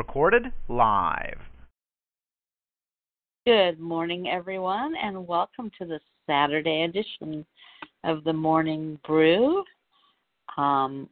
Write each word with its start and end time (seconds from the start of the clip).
Recorded 0.00 0.46
live. 0.68 1.38
Good 3.44 3.78
morning, 3.78 4.28
everyone, 4.28 4.94
and 4.96 5.26
welcome 5.26 5.70
to 5.78 5.84
the 5.84 6.00
Saturday 6.26 6.84
edition 6.84 7.44
of 8.04 8.24
the 8.24 8.32
Morning 8.32 8.98
Brew. 9.06 9.62
Um, 10.56 11.06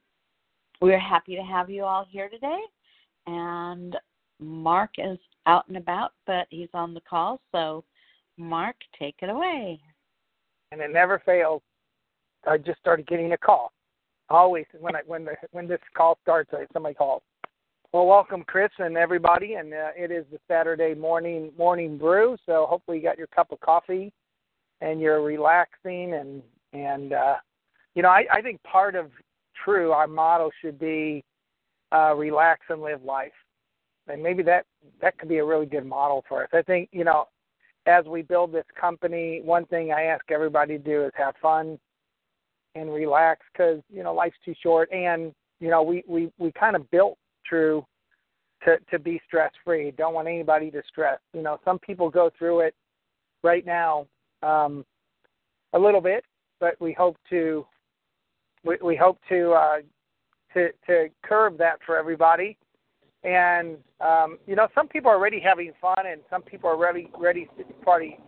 we're 0.80 0.98
happy 0.98 1.36
to 1.36 1.42
have 1.42 1.68
you 1.68 1.84
all 1.84 2.06
here 2.08 2.30
today, 2.30 2.60
and 3.26 3.94
Mark 4.40 4.92
is 4.96 5.18
out 5.44 5.68
and 5.68 5.76
about, 5.76 6.12
but 6.26 6.46
he's 6.48 6.70
on 6.72 6.94
the 6.94 7.02
call, 7.02 7.42
so 7.52 7.84
Mark, 8.38 8.76
take 8.98 9.16
it 9.20 9.28
away. 9.28 9.78
and 10.72 10.80
it 10.80 10.90
never 10.94 11.20
fails. 11.26 11.60
I 12.48 12.56
just 12.56 12.78
started 12.78 13.06
getting 13.06 13.32
a 13.32 13.38
call. 13.38 13.70
Always 14.30 14.64
when 14.80 14.96
I 14.96 15.00
when 15.06 15.26
the 15.26 15.32
when 15.50 15.68
this 15.68 15.80
call 15.94 16.16
starts, 16.22 16.52
I, 16.54 16.64
somebody 16.72 16.94
calls. 16.94 17.22
Well, 17.94 18.06
welcome 18.06 18.44
Chris 18.46 18.68
and 18.78 18.98
everybody, 18.98 19.54
and 19.54 19.72
uh, 19.72 19.88
it 19.96 20.10
is 20.10 20.26
the 20.30 20.38
Saturday 20.46 20.92
morning 20.92 21.52
morning 21.56 21.96
brew. 21.96 22.36
So 22.44 22.66
hopefully 22.68 22.98
you 22.98 23.02
got 23.02 23.16
your 23.16 23.28
cup 23.28 23.50
of 23.50 23.60
coffee, 23.60 24.12
and 24.82 25.00
you're 25.00 25.22
relaxing, 25.22 26.12
and 26.12 26.42
and 26.74 27.14
uh, 27.14 27.36
you 27.94 28.02
know 28.02 28.10
I, 28.10 28.26
I 28.30 28.42
think 28.42 28.62
part 28.62 28.94
of 28.94 29.10
true 29.64 29.92
our 29.92 30.06
motto 30.06 30.50
should 30.60 30.78
be 30.78 31.24
uh, 31.90 32.14
relax 32.14 32.60
and 32.68 32.82
live 32.82 33.02
life, 33.04 33.32
and 34.06 34.22
maybe 34.22 34.42
that 34.42 34.66
that 35.00 35.16
could 35.16 35.30
be 35.30 35.38
a 35.38 35.44
really 35.44 35.64
good 35.64 35.86
model 35.86 36.22
for 36.28 36.42
us. 36.42 36.50
I 36.52 36.60
think 36.60 36.90
you 36.92 37.04
know 37.04 37.28
as 37.86 38.04
we 38.04 38.20
build 38.20 38.52
this 38.52 38.66
company, 38.78 39.40
one 39.42 39.64
thing 39.64 39.92
I 39.92 40.02
ask 40.02 40.30
everybody 40.30 40.76
to 40.76 40.84
do 40.84 41.06
is 41.06 41.12
have 41.16 41.36
fun 41.40 41.78
and 42.74 42.92
relax 42.92 43.40
because 43.50 43.80
you 43.90 44.02
know 44.02 44.12
life's 44.12 44.36
too 44.44 44.54
short, 44.62 44.92
and 44.92 45.32
you 45.58 45.70
know 45.70 45.82
we 45.82 46.04
we 46.06 46.30
we 46.36 46.52
kind 46.52 46.76
of 46.76 46.90
built 46.90 47.16
True 47.48 47.84
to 48.64 48.78
to 48.90 48.98
be 48.98 49.20
stress 49.26 49.52
free. 49.64 49.92
Don't 49.92 50.14
want 50.14 50.28
anybody 50.28 50.70
to 50.70 50.82
stress. 50.88 51.18
You 51.32 51.42
know, 51.42 51.58
some 51.64 51.78
people 51.78 52.10
go 52.10 52.30
through 52.38 52.60
it 52.60 52.74
right 53.42 53.64
now 53.64 54.06
um, 54.42 54.84
a 55.72 55.78
little 55.78 56.00
bit, 56.00 56.24
but 56.60 56.74
we 56.80 56.92
hope 56.92 57.16
to 57.30 57.66
we, 58.64 58.76
we 58.82 58.96
hope 58.96 59.18
to 59.28 59.52
uh, 59.52 59.76
to 60.54 60.68
to 60.86 61.08
curb 61.22 61.58
that 61.58 61.78
for 61.86 61.96
everybody. 61.96 62.56
And 63.24 63.78
um, 64.00 64.38
you 64.46 64.56
know, 64.56 64.68
some 64.74 64.88
people 64.88 65.10
are 65.10 65.16
already 65.16 65.40
having 65.40 65.72
fun, 65.80 66.06
and 66.06 66.20
some 66.30 66.42
people 66.42 66.70
are 66.70 66.76
ready 66.76 67.10
ready 67.18 67.48
to 67.56 67.64
party 67.84 68.18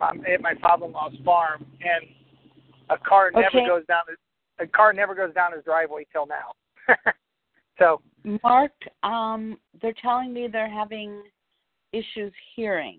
um, 0.00 0.22
at 0.32 0.40
my 0.40 0.54
father-in-law's 0.60 1.14
farm, 1.24 1.66
and 1.80 2.06
a 2.90 2.98
car 2.98 3.30
never 3.34 3.66
goes 3.66 3.86
down 3.86 4.02
a 4.58 4.66
car 4.66 4.92
never 4.92 5.14
goes 5.14 5.32
down 5.34 5.52
his 5.52 5.64
driveway 5.64 6.06
till 6.12 6.26
now. 6.26 6.54
so 7.78 8.00
Mark, 8.42 8.72
um, 9.02 9.58
they're 9.80 9.94
telling 10.02 10.32
me 10.32 10.48
they're 10.48 10.68
having 10.68 11.22
issues 11.92 12.32
hearing. 12.54 12.98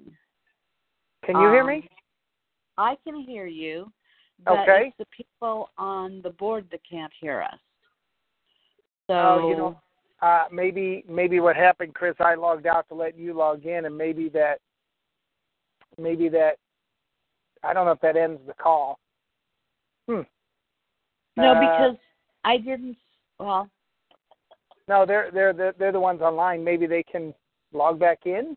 can 1.25 1.40
you 1.40 1.50
hear 1.50 1.62
Um, 1.62 1.68
me? 1.68 1.90
I 2.78 2.95
can 3.03 3.16
hear 3.22 3.45
you, 3.45 3.91
but 4.44 4.59
Okay. 4.59 4.88
it's 4.88 4.97
the 4.97 5.06
people 5.06 5.69
on 5.78 6.22
the 6.23 6.31
board 6.31 6.68
that 6.72 6.81
can't 6.90 7.13
hear 7.19 7.41
us. 7.41 7.59
So 9.07 9.13
Oh, 9.13 9.50
you 9.50 9.56
know, 9.56 9.81
uh, 10.22 10.45
maybe 10.51 11.03
maybe 11.07 11.40
what 11.40 11.56
happened, 11.56 11.94
Chris. 11.94 12.16
I 12.19 12.35
logged 12.35 12.68
out 12.68 12.88
to 12.90 12.95
let 12.95 13.18
you 13.18 13.34
log 13.34 13.66
in, 13.66 13.85
and 13.85 13.97
maybe 13.97 14.29
that 14.29 14.59
maybe 15.97 16.29
that 16.29 16.57
I 17.63 17.74
don't 17.74 17.85
know 17.85 17.91
if 17.91 18.01
that 18.01 18.18
ends 18.18 18.41
the 18.47 18.53
call. 18.53 19.00
Hmm. 20.07 20.22
no, 21.38 21.53
Uh, 21.53 21.59
because 21.59 21.95
I 22.44 22.57
didn't. 22.57 22.97
Well, 23.40 23.69
no, 24.88 25.06
they're 25.06 25.30
they're 25.31 25.53
they're, 25.53 25.74
they're 25.78 25.92
the 25.92 26.00
ones 26.00 26.22
online. 26.22 26.64
Maybe 26.64 26.86
they 26.88 27.03
can 27.03 27.34
log 27.74 28.00
back 28.00 28.19
in. 28.25 28.56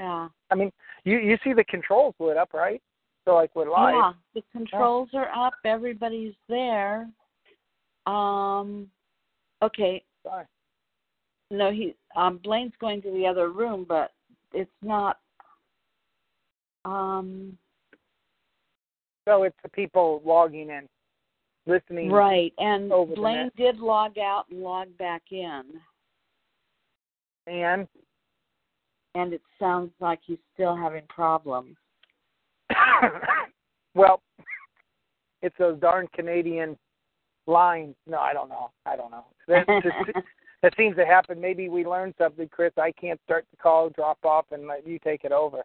yeah, 0.00 0.28
I 0.50 0.54
mean, 0.54 0.70
you 1.04 1.18
you 1.18 1.38
see 1.44 1.52
the 1.52 1.64
controls 1.64 2.14
lit 2.18 2.36
up, 2.36 2.52
right? 2.54 2.80
So 3.24 3.34
like 3.34 3.54
we're 3.54 3.70
live. 3.70 3.94
yeah. 3.94 4.12
The 4.34 4.42
controls 4.52 5.08
are 5.14 5.30
up. 5.34 5.54
Everybody's 5.64 6.34
there. 6.48 7.08
Um, 8.06 8.88
okay. 9.62 10.02
Sorry. 10.22 10.44
No, 11.50 11.70
he 11.70 11.94
um 12.16 12.38
Blaine's 12.42 12.72
going 12.80 13.00
to 13.02 13.10
the 13.10 13.26
other 13.26 13.48
room, 13.50 13.86
but 13.88 14.12
it's 14.52 14.70
not. 14.82 15.18
Um, 16.84 17.56
So 19.26 19.44
it's 19.44 19.56
the 19.62 19.70
people 19.70 20.20
logging 20.24 20.68
in, 20.68 20.86
listening. 21.66 22.10
right, 22.10 22.52
and 22.58 22.90
Blaine 23.14 23.50
did 23.56 23.78
log 23.78 24.18
out 24.18 24.44
and 24.50 24.60
log 24.60 24.88
back 24.98 25.22
in, 25.30 25.62
And 27.46 27.88
and 29.14 29.32
it 29.32 29.42
sounds 29.58 29.90
like 30.00 30.20
he's 30.24 30.38
still 30.54 30.76
having 30.76 31.04
problems. 31.08 31.76
well, 33.94 34.20
it's 35.42 35.54
those 35.58 35.78
darn 35.80 36.08
Canadian 36.14 36.76
lines. 37.46 37.94
No, 38.06 38.18
I 38.18 38.32
don't 38.32 38.48
know. 38.48 38.70
I 38.86 38.96
don't 38.96 39.10
know. 39.10 39.24
Just, 39.82 40.26
that 40.62 40.74
seems 40.76 40.96
to 40.96 41.04
happen. 41.04 41.40
Maybe 41.40 41.68
we 41.68 41.84
learned 41.84 42.14
something, 42.18 42.48
Chris. 42.48 42.72
I 42.78 42.92
can't 42.92 43.20
start 43.24 43.44
the 43.50 43.56
call, 43.56 43.90
drop 43.90 44.18
off, 44.24 44.46
and 44.50 44.66
let 44.66 44.86
you 44.86 44.98
take 44.98 45.24
it 45.24 45.32
over. 45.32 45.62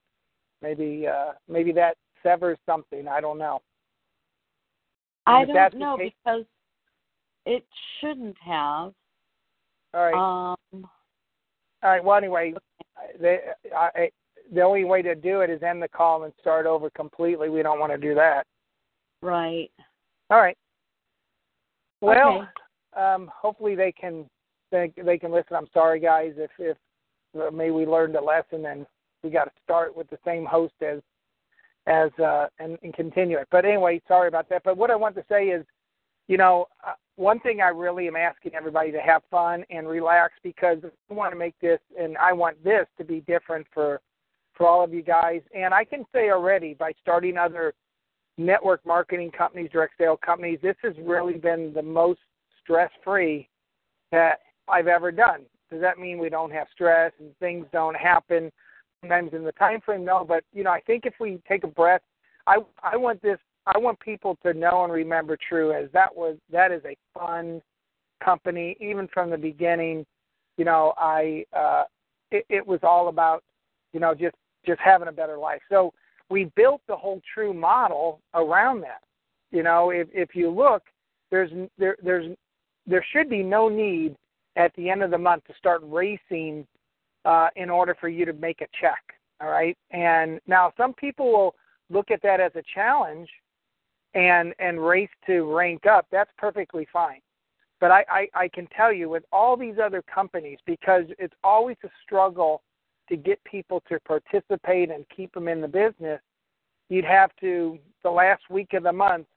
Maybe, 0.61 1.07
uh, 1.07 1.31
maybe 1.47 1.71
that 1.71 1.95
severs 2.21 2.57
something. 2.65 3.07
I 3.07 3.21
don't 3.21 3.37
know. 3.37 3.61
I 5.25 5.45
don't 5.45 5.75
know 5.75 5.97
case- 5.97 6.13
because 6.23 6.45
it 7.45 7.65
shouldn't 7.99 8.37
have. 8.39 8.93
All 9.93 10.11
right. 10.11 10.13
Um, 10.73 10.89
All 11.83 11.89
right. 11.89 12.03
Well, 12.03 12.17
anyway, 12.17 12.53
they, 13.19 13.39
I, 13.75 13.89
I, 13.95 14.09
the 14.53 14.61
only 14.61 14.83
way 14.83 15.01
to 15.01 15.15
do 15.15 15.41
it 15.41 15.49
is 15.49 15.63
end 15.63 15.81
the 15.81 15.87
call 15.87 16.23
and 16.23 16.33
start 16.39 16.65
over 16.65 16.89
completely. 16.91 17.49
We 17.49 17.63
don't 17.63 17.79
want 17.79 17.91
to 17.91 17.97
do 17.97 18.13
that. 18.15 18.45
right. 19.21 19.69
All 20.29 20.39
right. 20.39 20.57
Well, 22.01 22.47
Okay. 22.95 23.01
um, 23.01 23.31
hopefully 23.33 23.75
they 23.75 23.91
can 23.91 24.25
they, 24.71 24.93
they 25.03 25.17
can 25.17 25.31
listen. 25.31 25.55
I'm 25.55 25.67
sorry, 25.73 25.99
guys, 25.99 26.33
if 26.37 26.51
if 26.59 26.77
uh, 27.39 27.49
maybe 27.51 27.71
we 27.71 27.85
learned 27.85 28.15
a 28.15 28.21
lesson 28.23 28.65
and 28.67 28.85
we 29.23 29.29
got 29.31 29.45
to 29.45 29.51
start 29.63 29.95
with 29.95 30.07
the 30.09 30.19
same 30.23 30.45
host 30.45 30.75
as 30.81 30.99
as 31.87 32.11
uh, 32.23 32.47
and, 32.59 32.77
and 32.83 32.93
continue 32.93 33.37
it. 33.37 33.47
But 33.51 33.65
anyway, 33.65 34.01
sorry 34.07 34.27
about 34.27 34.49
that. 34.49 34.63
But 34.63 34.77
what 34.77 34.91
I 34.91 34.95
want 34.95 35.15
to 35.15 35.25
say 35.29 35.45
is, 35.45 35.65
you 36.27 36.37
know, 36.37 36.67
uh, 36.85 36.93
one 37.15 37.39
thing 37.39 37.59
I 37.61 37.69
really 37.69 38.07
am 38.07 38.15
asking 38.15 38.55
everybody 38.55 38.91
to 38.91 38.99
have 38.99 39.23
fun 39.29 39.65
and 39.69 39.87
relax 39.87 40.33
because 40.43 40.77
I 40.83 41.13
want 41.13 41.33
to 41.33 41.37
make 41.37 41.55
this 41.59 41.79
and 41.99 42.17
I 42.17 42.31
want 42.33 42.63
this 42.63 42.85
to 42.97 43.03
be 43.03 43.21
different 43.21 43.67
for 43.73 44.01
for 44.55 44.67
all 44.67 44.83
of 44.83 44.93
you 44.93 45.01
guys. 45.01 45.41
And 45.55 45.73
I 45.73 45.85
can 45.85 46.05
say 46.13 46.29
already 46.29 46.73
by 46.73 46.91
starting 47.01 47.37
other 47.37 47.73
network 48.37 48.85
marketing 48.85 49.31
companies, 49.31 49.69
direct 49.71 49.93
sale 49.97 50.17
companies, 50.17 50.59
this 50.61 50.75
has 50.83 50.93
really 51.01 51.37
been 51.37 51.73
the 51.73 51.81
most 51.81 52.19
stress 52.61 52.91
free 53.03 53.49
that 54.11 54.39
I've 54.67 54.87
ever 54.87 55.11
done. 55.11 55.41
Does 55.71 55.81
that 55.81 55.99
mean 55.99 56.19
we 56.19 56.29
don't 56.29 56.51
have 56.51 56.67
stress 56.73 57.11
and 57.19 57.35
things 57.37 57.65
don't 57.71 57.95
happen 57.95 58.51
sometimes 59.01 59.33
in 59.33 59.43
the 59.43 59.51
time 59.53 59.81
frame? 59.81 60.05
No, 60.05 60.25
but 60.27 60.43
you 60.53 60.63
know, 60.63 60.71
I 60.71 60.81
think 60.81 61.05
if 61.05 61.13
we 61.19 61.41
take 61.47 61.63
a 61.63 61.67
breath, 61.67 62.01
I 62.47 62.57
I 62.83 62.97
want 62.97 63.21
this 63.21 63.39
I 63.65 63.77
want 63.77 63.99
people 63.99 64.37
to 64.43 64.53
know 64.53 64.83
and 64.83 64.93
remember 64.93 65.37
True 65.37 65.71
as 65.73 65.89
that 65.93 66.15
was 66.15 66.37
that 66.51 66.71
is 66.71 66.81
a 66.85 66.97
fun 67.17 67.61
company. 68.23 68.75
Even 68.79 69.07
from 69.13 69.29
the 69.29 69.37
beginning, 69.37 70.05
you 70.57 70.65
know, 70.65 70.93
I 70.97 71.45
uh 71.53 71.83
it, 72.31 72.45
it 72.49 72.65
was 72.65 72.79
all 72.83 73.07
about, 73.07 73.43
you 73.93 73.99
know, 73.99 74.13
just 74.13 74.35
just 74.65 74.79
having 74.79 75.07
a 75.07 75.11
better 75.11 75.37
life. 75.37 75.61
So 75.69 75.93
we 76.29 76.45
built 76.55 76.81
the 76.87 76.95
whole 76.95 77.21
True 77.33 77.53
model 77.53 78.19
around 78.33 78.81
that. 78.81 79.01
You 79.51 79.63
know, 79.63 79.89
if 79.89 80.07
if 80.13 80.35
you 80.35 80.49
look, 80.49 80.83
there's 81.31 81.51
there 81.77 81.95
there's 82.03 82.35
there 82.85 83.05
should 83.11 83.29
be 83.29 83.43
no 83.43 83.69
need 83.69 84.15
at 84.55 84.73
the 84.75 84.89
end 84.89 85.03
of 85.03 85.11
the 85.11 85.17
month 85.17 85.45
to 85.45 85.53
start 85.57 85.81
racing 85.85 86.65
uh, 87.25 87.49
in 87.55 87.69
order 87.69 87.95
for 87.99 88.09
you 88.09 88.25
to 88.25 88.33
make 88.33 88.61
a 88.61 88.67
check. 88.79 89.03
All 89.41 89.49
right. 89.49 89.77
And 89.91 90.39
now 90.47 90.73
some 90.77 90.93
people 90.93 91.31
will 91.31 91.55
look 91.89 92.11
at 92.11 92.21
that 92.21 92.39
as 92.39 92.51
a 92.55 92.63
challenge 92.73 93.29
and 94.13 94.53
and 94.59 94.83
race 94.85 95.09
to 95.27 95.43
rank 95.53 95.85
up, 95.85 96.07
that's 96.11 96.31
perfectly 96.37 96.87
fine. 96.91 97.21
But 97.79 97.91
I, 97.91 98.05
I, 98.09 98.27
I 98.33 98.47
can 98.49 98.67
tell 98.75 98.91
you 98.91 99.07
with 99.07 99.23
all 99.31 99.55
these 99.55 99.75
other 99.81 100.01
companies, 100.01 100.57
because 100.65 101.05
it's 101.17 101.33
always 101.43 101.77
a 101.83 101.89
struggle 102.03 102.61
to 103.07 103.15
get 103.15 103.41
people 103.43 103.81
to 103.87 103.99
participate 104.01 104.91
and 104.91 105.05
keep 105.15 105.33
them 105.33 105.47
in 105.47 105.61
the 105.61 105.67
business, 105.67 106.19
you'd 106.89 107.05
have 107.05 107.31
to 107.39 107.79
the 108.03 108.09
last 108.09 108.43
week 108.49 108.73
of 108.73 108.83
the 108.83 108.91
month. 108.91 109.27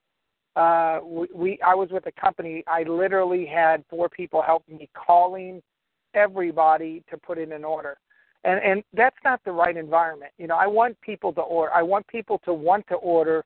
Uh, 0.56 1.00
we, 1.05 1.26
we 1.34 1.58
I 1.64 1.75
was 1.75 1.90
with 1.90 2.06
a 2.06 2.12
company. 2.20 2.64
I 2.67 2.82
literally 2.82 3.46
had 3.46 3.84
four 3.88 4.08
people 4.08 4.43
helping 4.43 4.79
me 4.79 4.88
calling 4.94 5.62
everybody 6.14 7.03
to 7.11 7.17
put 7.17 7.38
in 7.38 7.53
an 7.53 7.64
order, 7.64 7.99
and 8.44 8.61
and 8.62 8.82
that's 8.93 9.17
not 9.25 9.41
the 9.44 9.53
right 9.53 9.76
environment. 9.76 10.32
You 10.38 10.47
know, 10.47 10.56
I 10.56 10.67
want 10.67 11.00
people 11.00 11.32
to 11.35 11.41
order. 11.41 11.73
I 11.73 11.82
want 11.82 12.06
people 12.06 12.41
to 12.44 12.53
want 12.53 12.87
to 12.88 12.94
order. 12.97 13.44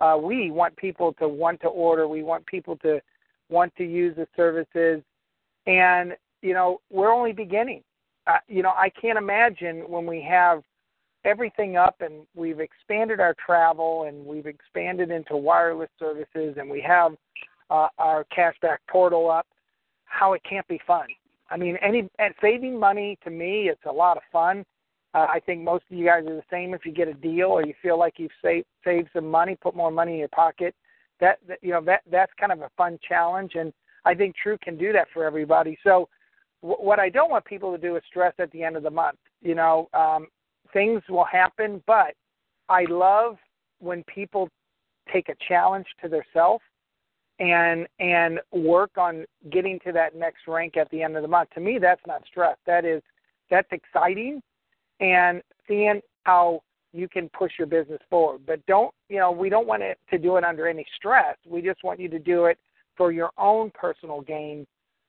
Uh, 0.00 0.18
we 0.20 0.50
want 0.50 0.76
people 0.76 1.12
to 1.14 1.28
want 1.28 1.60
to 1.60 1.68
order. 1.68 2.08
We 2.08 2.22
want 2.22 2.44
people 2.46 2.76
to 2.78 3.00
want 3.48 3.74
to 3.76 3.84
use 3.84 4.16
the 4.16 4.26
services, 4.36 5.02
and 5.66 6.16
you 6.42 6.54
know, 6.54 6.80
we're 6.90 7.12
only 7.12 7.32
beginning. 7.32 7.82
Uh, 8.26 8.38
you 8.48 8.62
know, 8.62 8.72
I 8.76 8.90
can't 8.90 9.18
imagine 9.18 9.88
when 9.88 10.06
we 10.06 10.22
have 10.22 10.62
everything 11.24 11.76
up 11.76 11.96
and 12.00 12.26
we've 12.34 12.60
expanded 12.60 13.18
our 13.18 13.34
travel 13.44 14.04
and 14.04 14.24
we've 14.24 14.46
expanded 14.46 15.10
into 15.10 15.36
wireless 15.36 15.88
services 15.98 16.56
and 16.58 16.68
we 16.68 16.80
have 16.80 17.12
uh, 17.70 17.88
our 17.98 18.24
cashback 18.36 18.78
portal 18.88 19.30
up, 19.30 19.46
how 20.04 20.34
it 20.34 20.42
can't 20.48 20.66
be 20.68 20.80
fun. 20.86 21.06
I 21.50 21.56
mean, 21.56 21.76
any 21.82 22.08
and 22.18 22.34
saving 22.40 22.78
money 22.78 23.18
to 23.24 23.30
me, 23.30 23.68
it's 23.68 23.84
a 23.86 23.92
lot 23.92 24.16
of 24.16 24.22
fun. 24.32 24.64
Uh, 25.14 25.26
I 25.30 25.40
think 25.40 25.62
most 25.62 25.84
of 25.90 25.96
you 25.96 26.06
guys 26.06 26.24
are 26.26 26.34
the 26.34 26.42
same. 26.50 26.74
If 26.74 26.84
you 26.84 26.92
get 26.92 27.08
a 27.08 27.14
deal 27.14 27.46
or 27.46 27.64
you 27.64 27.74
feel 27.82 27.98
like 27.98 28.14
you've 28.18 28.32
saved 28.42 28.66
saved 28.84 29.08
some 29.14 29.30
money, 29.30 29.56
put 29.60 29.76
more 29.76 29.90
money 29.90 30.12
in 30.12 30.18
your 30.18 30.28
pocket. 30.28 30.74
That, 31.20 31.38
that 31.46 31.58
you 31.62 31.70
know 31.70 31.80
that 31.82 32.02
that's 32.10 32.32
kind 32.40 32.52
of 32.52 32.60
a 32.60 32.70
fun 32.76 32.98
challenge, 33.06 33.52
and 33.54 33.72
I 34.04 34.14
think 34.14 34.34
True 34.36 34.58
can 34.62 34.76
do 34.76 34.92
that 34.92 35.06
for 35.12 35.24
everybody. 35.24 35.78
So, 35.84 36.08
w- 36.62 36.82
what 36.82 36.98
I 36.98 37.08
don't 37.08 37.30
want 37.30 37.44
people 37.44 37.70
to 37.72 37.78
do 37.78 37.96
is 37.96 38.02
stress 38.08 38.34
at 38.38 38.50
the 38.50 38.64
end 38.64 38.76
of 38.76 38.82
the 38.82 38.90
month. 38.90 39.18
You 39.40 39.54
know, 39.54 39.88
um, 39.94 40.26
things 40.72 41.02
will 41.08 41.24
happen, 41.24 41.82
but 41.86 42.14
I 42.68 42.84
love 42.88 43.36
when 43.78 44.02
people 44.04 44.48
take 45.12 45.28
a 45.28 45.36
challenge 45.46 45.86
to 46.02 46.08
themselves 46.08 46.64
and 47.38 47.86
and 47.98 48.40
work 48.52 48.92
on 48.96 49.24
getting 49.50 49.80
to 49.80 49.92
that 49.92 50.14
next 50.14 50.46
rank 50.46 50.76
at 50.76 50.88
the 50.90 51.02
end 51.02 51.16
of 51.16 51.22
the 51.22 51.28
month. 51.28 51.50
To 51.54 51.60
me, 51.60 51.78
that's 51.80 52.00
not 52.06 52.22
stress. 52.26 52.56
That 52.66 52.84
is 52.84 53.02
that's 53.50 53.68
exciting 53.72 54.40
and 55.00 55.42
seeing 55.66 56.00
how 56.24 56.62
you 56.92 57.08
can 57.08 57.28
push 57.30 57.52
your 57.58 57.66
business 57.66 58.00
forward. 58.08 58.42
But 58.46 58.64
don't 58.66 58.94
you 59.08 59.18
know 59.18 59.32
we 59.32 59.48
don't 59.48 59.66
want 59.66 59.82
it 59.82 59.98
to 60.10 60.18
do 60.18 60.36
it 60.36 60.44
under 60.44 60.68
any 60.68 60.86
stress. 60.96 61.36
We 61.46 61.60
just 61.60 61.82
want 61.82 62.00
you 62.00 62.08
to 62.08 62.18
do 62.18 62.46
it 62.46 62.58
for 62.96 63.10
your 63.10 63.30
own 63.36 63.72
personal 63.74 64.20
gain 64.20 64.66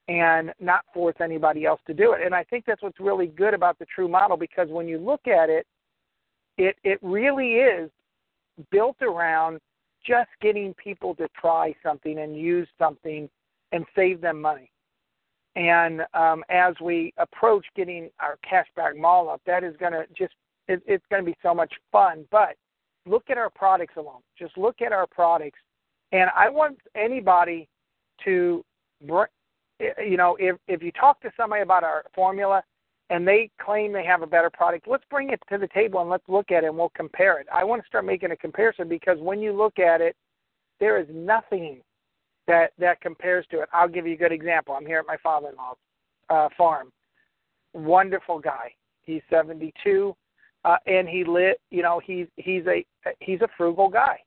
and 0.08 0.52
not 0.60 0.82
force 0.94 1.16
anybody 1.22 1.66
else 1.66 1.82
to 1.88 1.94
do 1.94 2.14
it. 2.14 2.22
And 2.24 2.34
I 2.34 2.44
think 2.44 2.66
that's 2.66 2.82
what's 2.82 3.00
really 3.00 3.28
good 3.28 3.54
about 3.54 3.80
the 3.80 3.86
true 3.86 4.08
model 4.08 4.38
because 4.38 4.70
when 4.70 4.88
you 4.88 4.98
look 4.98 5.28
at 5.28 5.50
it, 5.50 5.66
it 6.58 6.76
it 6.84 7.00
really 7.02 7.56
is 7.56 7.92
built 8.72 8.98
around 9.02 9.60
just 10.06 10.30
getting 10.42 10.74
people 10.76 11.16
to 11.16 11.28
try 11.40 11.74
something 11.84 12.20
and 12.20 12.36
use 12.36 12.68
something 12.78 13.30
and 13.72 13.86
save 13.96 14.22
them 14.22 14.42
money. 14.42 14.72
And 15.56 16.02
um, 16.14 16.44
as 16.50 16.76
we 16.82 17.14
approach 17.18 17.66
getting 17.76 18.10
our 18.20 18.38
cashback 18.50 18.98
mall 18.98 19.30
up, 19.30 19.42
that 19.46 19.64
is 19.64 19.76
going 19.78 19.94
to 19.94 20.06
just 20.18 20.34
it, 20.68 20.82
it's 20.86 21.06
going 21.10 21.24
to 21.24 21.26
be 21.26 21.38
so 21.42 21.54
much 21.54 21.74
fun. 21.92 22.26
But 22.32 22.56
look 23.06 23.24
at 23.30 23.38
our 23.38 23.50
products 23.50 23.94
alone. 23.98 24.22
Just 24.38 24.58
look 24.58 24.82
at 24.82 24.92
our 24.92 25.08
products, 25.08 25.60
and 26.12 26.30
I 26.36 26.50
want 26.50 26.78
anybody 26.96 27.70
to 28.26 28.64
you 29.80 30.18
know, 30.18 30.38
if 30.40 30.58
if 30.68 30.82
you 30.82 30.92
talk 30.92 31.22
to 31.22 31.32
somebody 31.38 31.62
about 31.62 31.84
our 31.84 32.04
formula 32.14 32.64
and 33.10 33.28
they 33.28 33.50
claim 33.62 33.94
they 33.94 34.06
have 34.06 34.22
a 34.22 34.28
better 34.28 34.50
product, 34.50 34.88
let's 34.88 35.04
bring 35.10 35.30
it 35.30 35.40
to 35.50 35.58
the 35.58 35.68
table 35.68 36.02
and 36.02 36.10
let's 36.10 36.28
look 36.28 36.52
at 36.52 36.64
it 36.64 36.68
and 36.68 36.78
we'll 36.78 36.92
compare 36.96 37.40
it. 37.40 37.48
I 37.54 37.64
want 37.64 37.82
to 37.82 37.88
start 37.88 38.06
making 38.06 38.32
a 38.32 38.38
comparison 38.38 38.88
because 38.88 39.20
when 39.20 39.40
you 39.40 39.54
look 39.54 39.80
at 39.80 40.02
it, 40.02 40.16
there 40.80 41.00
is 41.00 41.08
nothing 41.12 41.82
that 42.48 42.74
that 42.78 43.02
compares 43.02 43.46
to 43.52 43.62
it. 43.62 43.70
I'll 43.74 43.88
give 43.88 44.06
you 44.06 44.14
a 44.14 44.18
good 44.18 44.32
example. 44.32 44.76
I'm 44.76 44.86
here 44.86 45.00
at 45.00 45.08
my 45.08 45.18
father-in-law's 45.24 45.78
uh, 46.30 46.50
farm. 46.58 46.92
Wonderful 47.74 48.40
guy. 48.40 48.74
He's 49.04 49.22
72, 49.30 50.16
uh, 50.64 50.76
and 50.86 51.08
he 51.08 51.24
lit. 51.24 51.60
You 51.72 51.84
know, 51.84 52.02
he's 52.04 52.28
he's 52.36 52.64
a 52.68 52.86
he's 53.20 53.42
a 53.42 53.48
frugal 53.58 53.90
guy. 53.90 54.20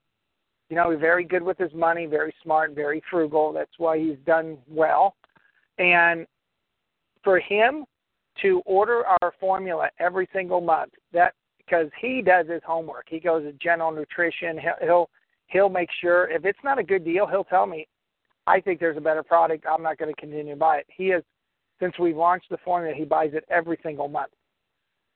You 0.71 0.77
know, 0.77 0.91
he's 0.91 1.01
very 1.01 1.25
good 1.25 1.43
with 1.43 1.59
his 1.59 1.73
money, 1.73 2.07
very 2.07 2.35
smart, 2.43 2.75
very 2.75 3.03
frugal. 3.11 3.53
That's 3.53 3.79
why 3.79 3.99
he's 3.99 4.19
done 4.27 4.59
well. 4.69 5.15
And 5.79 6.27
for 7.23 7.39
him 7.39 7.85
to 8.43 8.63
order 8.67 9.05
our 9.07 9.33
formula 9.41 9.89
every 9.99 10.29
single 10.33 10.61
month, 10.61 10.93
that 11.13 11.35
because 11.59 11.89
he 12.01 12.23
does 12.23 12.47
his 12.49 12.63
homework. 12.67 13.07
He 13.09 13.21
goes 13.21 13.45
to 13.45 13.53
General 13.53 13.93
Nutrition. 13.93 14.59
He'll, 14.59 14.87
he'll 14.87 15.11
he'll 15.49 15.69
make 15.69 15.91
sure 16.01 16.31
if 16.31 16.45
it's 16.45 16.59
not 16.65 16.79
a 16.79 16.83
good 16.83 17.05
deal, 17.05 17.27
he'll 17.27 17.45
tell 17.45 17.67
me. 17.67 17.87
I 18.47 18.61
think 18.61 18.81
there's 18.81 18.97
a 18.97 19.03
better 19.03 19.23
product. 19.23 19.67
I'm 19.71 19.83
not 19.83 19.99
going 19.99 20.13
to 20.13 20.19
continue 20.19 20.55
to 20.55 20.59
buy 20.59 20.79
it. 20.79 20.87
He 20.89 21.09
has 21.09 21.23
since 21.81 21.95
we've 21.99 22.17
launched 22.17 22.49
the 22.51 22.57
formula, 22.65 22.95
he 22.97 23.05
buys 23.05 23.31
it 23.35 23.45
every 23.51 23.79
single 23.83 24.09
month. 24.09 24.33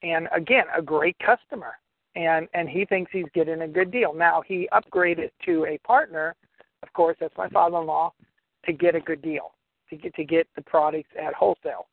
And 0.01 0.27
again, 0.35 0.65
a 0.75 0.81
great 0.81 1.17
customer. 1.19 1.73
And 2.15 2.47
and 2.53 2.69
he 2.69 2.85
thinks 2.85 3.11
he's 3.11 3.25
getting 3.33 3.61
a 3.61 3.67
good 3.67 3.91
deal. 3.91 4.13
Now 4.13 4.43
he 4.45 4.69
upgraded 4.71 5.31
to 5.45 5.65
a 5.65 5.79
partner, 5.79 6.35
of 6.83 6.93
course, 6.93 7.17
that's 7.19 7.35
my 7.37 7.49
father-in-law, 7.49 8.13
to 8.65 8.73
get 8.73 8.93
a 8.95 8.99
good 8.99 9.21
deal 9.21 9.53
to 9.93 10.01
get 10.01 10.15
to 10.15 10.23
get 10.23 10.47
the 10.55 10.61
products 10.61 11.09
at 11.21 11.33
wholesale. 11.33 11.87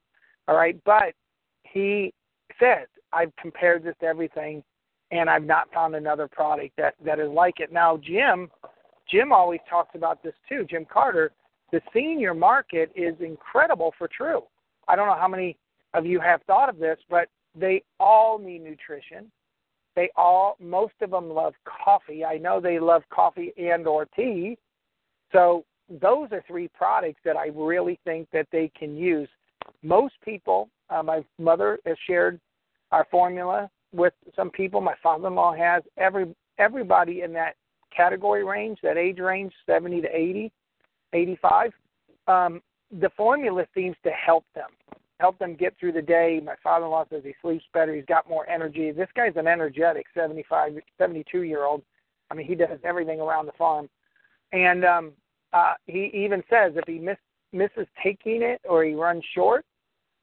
All 0.51 0.57
right, 0.57 0.77
but 0.85 1.15
he 1.63 2.13
says 2.59 2.89
I've 3.13 3.33
compared 3.41 3.85
this 3.85 3.95
to 4.01 4.07
everything, 4.07 4.65
and 5.13 5.31
I've 5.31 5.45
not 5.45 5.73
found 5.73 5.95
another 5.95 6.27
product 6.27 6.77
that 6.77 6.95
that 7.05 7.21
is 7.21 7.31
like 7.31 7.61
it. 7.61 7.73
Now, 7.73 7.97
Jim, 7.97 8.51
Jim 9.09 9.33
always 9.33 9.61
talks 9.71 9.95
about 9.95 10.25
this 10.25 10.35
too. 10.49 10.67
Jim 10.69 10.85
Carter, 10.93 11.31
the 11.71 11.81
senior 11.95 12.35
market 12.35 12.91
is 12.97 13.15
incredible 13.21 13.95
for 13.97 14.09
True. 14.09 14.43
I 14.89 14.97
don't 14.97 15.07
know 15.07 15.17
how 15.17 15.29
many 15.29 15.57
of 15.95 16.05
you 16.05 16.19
have 16.19 16.43
thought 16.49 16.69
of 16.69 16.79
this, 16.79 16.99
but 17.09 17.29
they 17.55 17.85
all 18.01 18.37
need 18.37 18.65
nutrition. 18.65 19.31
They 19.95 20.11
all, 20.17 20.57
most 20.59 20.95
of 21.01 21.13
them 21.13 21.31
love 21.31 21.55
coffee. 21.65 22.25
I 22.25 22.39
know 22.39 22.61
they 22.61 22.81
love 22.81 23.03
coffee 23.11 23.53
and 23.57 23.87
or 23.87 24.05
tea. 24.17 24.59
So 25.31 25.65
those 25.89 26.29
are 26.33 26.43
three 26.49 26.67
products 26.69 27.21
that 27.25 27.37
I 27.37 27.51
really 27.55 28.01
think 28.05 28.29
that 28.33 28.49
they 28.51 28.71
can 28.77 28.97
use. 28.97 29.29
Most 29.83 30.15
people, 30.25 30.69
uh, 30.91 31.03
my 31.03 31.25
mother 31.39 31.79
has 31.87 31.97
shared 32.07 32.41
our 32.93 33.07
formula 33.11 33.71
with 33.93 34.13
some 34.37 34.51
people. 34.51 34.81
My 34.81 34.95
father-in-law 35.03 35.55
has. 35.55 35.83
Every 35.97 36.35
everybody 36.59 37.23
in 37.23 37.33
that 37.33 37.57
category 37.95 38.45
range, 38.45 38.79
that 38.83 38.97
age 38.97 39.19
range, 39.19 39.53
70 39.67 40.03
to 40.03 40.09
80, 40.09 40.53
85, 41.13 41.73
um, 42.29 42.63
the 43.01 43.11
formula 43.17 43.65
seems 43.75 43.97
to 44.05 44.11
help 44.11 44.45
them, 44.55 44.69
help 45.19 45.39
them 45.39 45.55
get 45.55 45.75
through 45.79 45.93
the 45.93 46.03
day. 46.03 46.41
My 46.45 46.55
father-in-law 46.63 47.07
says 47.11 47.23
he 47.25 47.35
sleeps 47.41 47.65
better. 47.73 47.95
He's 47.95 48.05
got 48.05 48.29
more 48.29 48.49
energy. 48.49 48.91
This 48.93 49.09
guy's 49.15 49.37
an 49.37 49.47
energetic 49.47 50.07
75, 50.15 50.75
72 50.99 51.43
year 51.43 51.65
old. 51.65 51.83
I 52.31 52.35
mean, 52.35 52.47
he 52.47 52.55
does 52.55 52.79
everything 52.85 53.21
around 53.21 53.47
the 53.47 53.53
farm, 53.53 53.89
and 54.53 54.85
um, 54.85 55.13
uh, 55.53 55.75
he 55.87 56.11
even 56.15 56.45
says 56.49 56.73
if 56.77 56.85
he 56.87 56.99
miss, 56.99 57.17
misses 57.53 57.87
taking 58.03 58.43
it 58.43 58.61
or 58.69 58.85
he 58.85 58.95
runs 58.95 59.25
short 59.35 59.65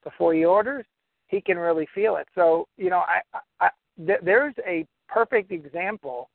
before 0.04 0.34
he 0.34 0.44
orders, 0.44 0.84
he 1.26 1.40
can 1.40 1.58
really 1.58 1.86
feel 1.94 2.16
it. 2.16 2.26
So 2.34 2.66
you 2.76 2.90
know, 2.90 3.00
I, 3.00 3.20
I, 3.60 3.68
th- 4.04 4.20
there's 4.22 4.54
a 4.66 4.86
perfect 5.08 5.52
example 5.52 6.30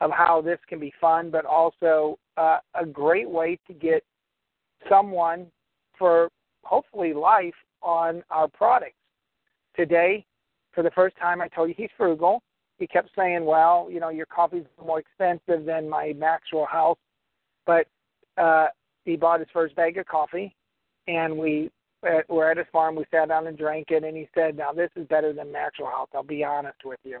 of 0.00 0.10
how 0.10 0.42
this 0.42 0.58
can 0.68 0.78
be 0.78 0.92
fun, 1.00 1.30
but 1.30 1.44
also 1.44 2.18
uh, 2.36 2.58
a 2.74 2.84
great 2.84 3.28
way 3.28 3.58
to 3.66 3.72
get 3.72 4.04
someone 4.88 5.46
for 5.98 6.28
hopefully 6.64 7.14
life 7.14 7.54
on 7.82 8.22
our 8.30 8.48
products. 8.48 8.96
Today, 9.74 10.24
for 10.72 10.82
the 10.82 10.90
first 10.90 11.16
time, 11.16 11.40
I 11.40 11.48
told 11.48 11.68
you 11.68 11.74
he's 11.76 11.90
frugal. 11.96 12.42
He 12.78 12.86
kept 12.86 13.10
saying, 13.16 13.44
"Well, 13.44 13.88
you 13.90 14.00
know, 14.00 14.10
your 14.10 14.26
coffee's 14.26 14.64
more 14.84 15.00
expensive 15.00 15.64
than 15.64 15.88
my 15.88 16.12
Maxwell 16.16 16.66
House," 16.66 16.98
but 17.64 17.86
uh, 18.36 18.66
he 19.06 19.16
bought 19.16 19.40
his 19.40 19.48
first 19.52 19.74
bag 19.74 19.96
of 19.96 20.06
coffee, 20.06 20.54
and 21.08 21.38
we 21.38 21.70
uh, 22.06 22.20
were 22.28 22.50
at 22.50 22.58
his 22.58 22.66
farm. 22.70 22.96
We 22.96 23.04
sat 23.10 23.28
down 23.28 23.46
and 23.46 23.56
drank 23.56 23.90
it, 23.90 24.04
and 24.04 24.16
he 24.16 24.28
said, 24.34 24.56
"Now 24.56 24.72
this 24.72 24.90
is 24.96 25.06
better 25.06 25.32
than 25.32 25.50
Maxwell 25.50 25.90
House. 25.90 26.08
I'll 26.14 26.22
be 26.22 26.44
honest 26.44 26.78
with 26.84 27.00
you." 27.04 27.20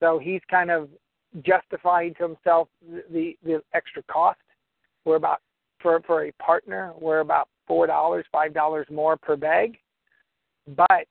So 0.00 0.18
he's 0.18 0.42
kind 0.50 0.70
of 0.70 0.88
justifying 1.42 2.14
to 2.18 2.24
himself 2.24 2.68
the 3.10 3.36
the 3.42 3.62
extra 3.72 4.02
cost. 4.02 4.40
We're 5.04 5.16
about 5.16 5.40
for 5.80 6.00
for 6.06 6.26
a 6.26 6.32
partner, 6.32 6.92
we're 7.00 7.20
about 7.20 7.48
four 7.66 7.86
dollars, 7.86 8.26
five 8.32 8.52
dollars 8.52 8.86
more 8.90 9.16
per 9.16 9.36
bag, 9.36 9.78
but 10.76 11.06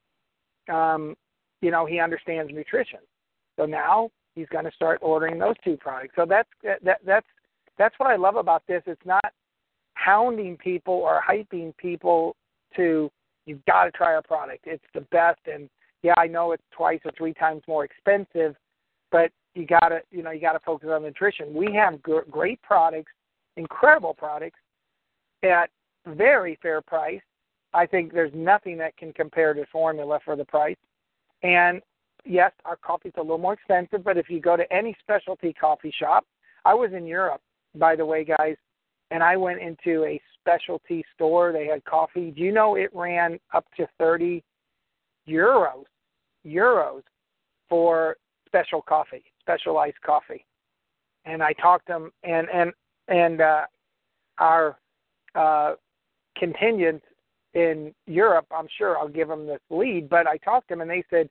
um, 0.74 1.15
you 1.62 1.72
know 1.72 1.86
he 1.86 2.00
understands 2.00 2.53
nutrition. 2.53 3.00
So 3.55 3.65
now 3.65 4.10
he's 4.36 4.48
going 4.50 4.65
to 4.65 4.72
start 4.72 5.00
ordering 5.01 5.39
those 5.39 5.55
two 5.63 5.77
products. 5.77 6.13
So 6.15 6.25
that's 6.27 6.50
that 6.83 7.00
that's 7.05 7.27
that's 7.77 7.95
what 7.98 8.10
I 8.10 8.15
love 8.17 8.36
about 8.36 8.63
this. 8.67 8.83
It's 8.86 9.05
not 9.05 9.33
hounding 10.03 10.57
people 10.57 10.93
or 10.93 11.22
hyping 11.27 11.75
people 11.77 12.36
to 12.75 13.10
you've 13.45 13.63
got 13.65 13.86
to 13.86 13.91
try 13.91 14.13
our 14.13 14.22
product. 14.22 14.65
It's 14.65 14.83
the 14.93 15.01
best, 15.12 15.39
and 15.51 15.69
yeah, 16.01 16.13
I 16.17 16.27
know 16.27 16.51
it's 16.51 16.63
twice 16.72 17.00
or 17.05 17.12
three 17.17 17.33
times 17.33 17.62
more 17.67 17.86
expensive, 17.86 18.55
but 19.12 19.31
you 19.55 19.65
got 19.65 19.89
to 19.89 20.01
you 20.12 20.24
know 20.24 20.31
you 20.31 20.41
got 20.41 20.53
to 20.53 20.60
focus 20.60 20.89
on 20.91 21.03
nutrition. 21.03 21.53
We 21.53 21.74
have 21.74 21.95
g- 22.05 22.29
great 22.29 22.62
products, 22.62 23.12
incredible 23.57 24.13
products 24.13 24.60
at 25.43 25.69
very 26.07 26.57
fair 26.62 26.81
price. 26.81 27.22
I 27.74 27.86
think 27.86 28.13
there's 28.13 28.33
nothing 28.33 28.77
that 28.79 28.95
can 28.98 29.13
compare 29.13 29.53
to 29.53 29.65
formula 29.72 30.19
for 30.24 30.36
the 30.36 30.45
price. 30.45 30.77
And 31.41 31.81
yes, 32.25 32.51
our 32.65 32.75
coffee's 32.75 33.13
a 33.17 33.22
little 33.22 33.38
more 33.38 33.53
expensive, 33.53 34.03
but 34.03 34.17
if 34.17 34.29
you 34.29 34.39
go 34.39 34.55
to 34.55 34.72
any 34.72 34.95
specialty 35.01 35.53
coffee 35.53 35.93
shop, 35.98 36.25
I 36.65 36.74
was 36.74 36.91
in 36.93 37.05
Europe, 37.05 37.41
by 37.75 37.95
the 37.95 38.05
way, 38.05 38.24
guys, 38.24 38.55
and 39.13 39.24
I 39.24 39.38
went 39.38 39.62
into 39.62 40.03
a 40.05 40.20
specialty 40.39 41.05
store. 41.13 41.53
They 41.53 41.67
had 41.67 41.86
coffee. 41.86 42.32
Do 42.32 42.41
you 42.41 42.51
know 42.51 42.75
it 42.75 42.89
ran 42.93 43.39
up 43.53 43.65
to 43.77 43.88
30 44.00 44.43
euros, 45.29 45.84
euros 46.46 47.03
for 47.70 48.17
special 48.48 48.82
coffee, 48.82 49.24
specialized 49.39 50.01
coffee. 50.05 50.46
And 51.25 51.41
I 51.41 51.53
talked 51.53 51.88
them, 51.88 52.12
and 52.24 52.48
and 52.53 52.74
and 53.08 53.39
uh, 53.39 53.62
our 54.39 54.77
uh, 55.36 55.74
contingent 56.38 57.01
in 57.53 57.93
Europe, 58.08 58.48
I'm 58.51 58.67
sure 58.77 58.98
I'll 58.98 59.08
give 59.08 59.27
them 59.27 59.46
this 59.46 59.62
lead. 59.70 60.10
But 60.10 60.27
I 60.27 60.38
talked 60.38 60.67
to 60.67 60.74
them, 60.74 60.82
and 60.82 60.89
they 60.89 61.03
said, 61.10 61.29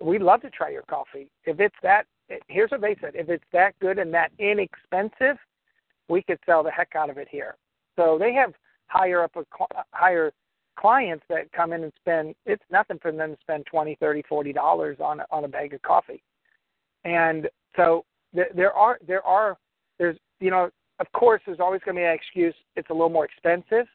"We'd 0.00 0.22
love 0.22 0.40
to 0.42 0.50
try 0.50 0.70
your 0.70 0.82
coffee. 0.82 1.30
If 1.44 1.60
it's 1.60 1.76
that, 1.82 2.06
here's 2.48 2.70
what 2.70 2.80
they 2.80 2.96
said: 3.00 3.12
if 3.14 3.28
it's 3.28 3.44
that 3.52 3.78
good 3.80 3.98
and 3.98 4.12
that 4.14 4.32
inexpensive, 4.38 5.38
we 6.08 6.22
could 6.22 6.38
sell 6.46 6.62
the 6.62 6.70
heck 6.70 6.94
out 6.94 7.10
of 7.10 7.18
it 7.18 7.28
here." 7.30 7.56
So 7.96 8.18
they 8.18 8.32
have 8.34 8.54
higher 8.86 9.22
up 9.22 9.32
a 9.36 9.44
higher 9.92 10.32
clients 10.78 11.24
that 11.28 11.50
come 11.52 11.72
in 11.72 11.84
and 11.84 11.92
spend. 11.96 12.34
It's 12.46 12.64
nothing 12.70 12.98
for 13.00 13.12
them 13.12 13.34
to 13.34 13.40
spend 13.40 13.66
twenty, 13.66 13.96
thirty, 13.96 14.22
forty 14.28 14.52
dollars 14.52 14.98
on 15.00 15.22
on 15.30 15.44
a 15.44 15.48
bag 15.48 15.74
of 15.74 15.82
coffee, 15.82 16.22
and 17.04 17.48
so 17.76 18.04
there, 18.32 18.48
there 18.54 18.72
are 18.72 18.98
there 19.06 19.24
are 19.26 19.56
there's 19.98 20.16
you 20.40 20.50
know 20.50 20.70
of 21.00 21.12
course 21.12 21.40
there's 21.46 21.60
always 21.60 21.80
going 21.84 21.96
to 21.96 22.00
be 22.00 22.04
an 22.04 22.14
excuse. 22.14 22.54
It's 22.76 22.90
a 22.90 22.92
little 22.92 23.08
more 23.08 23.24
expensive 23.24 23.86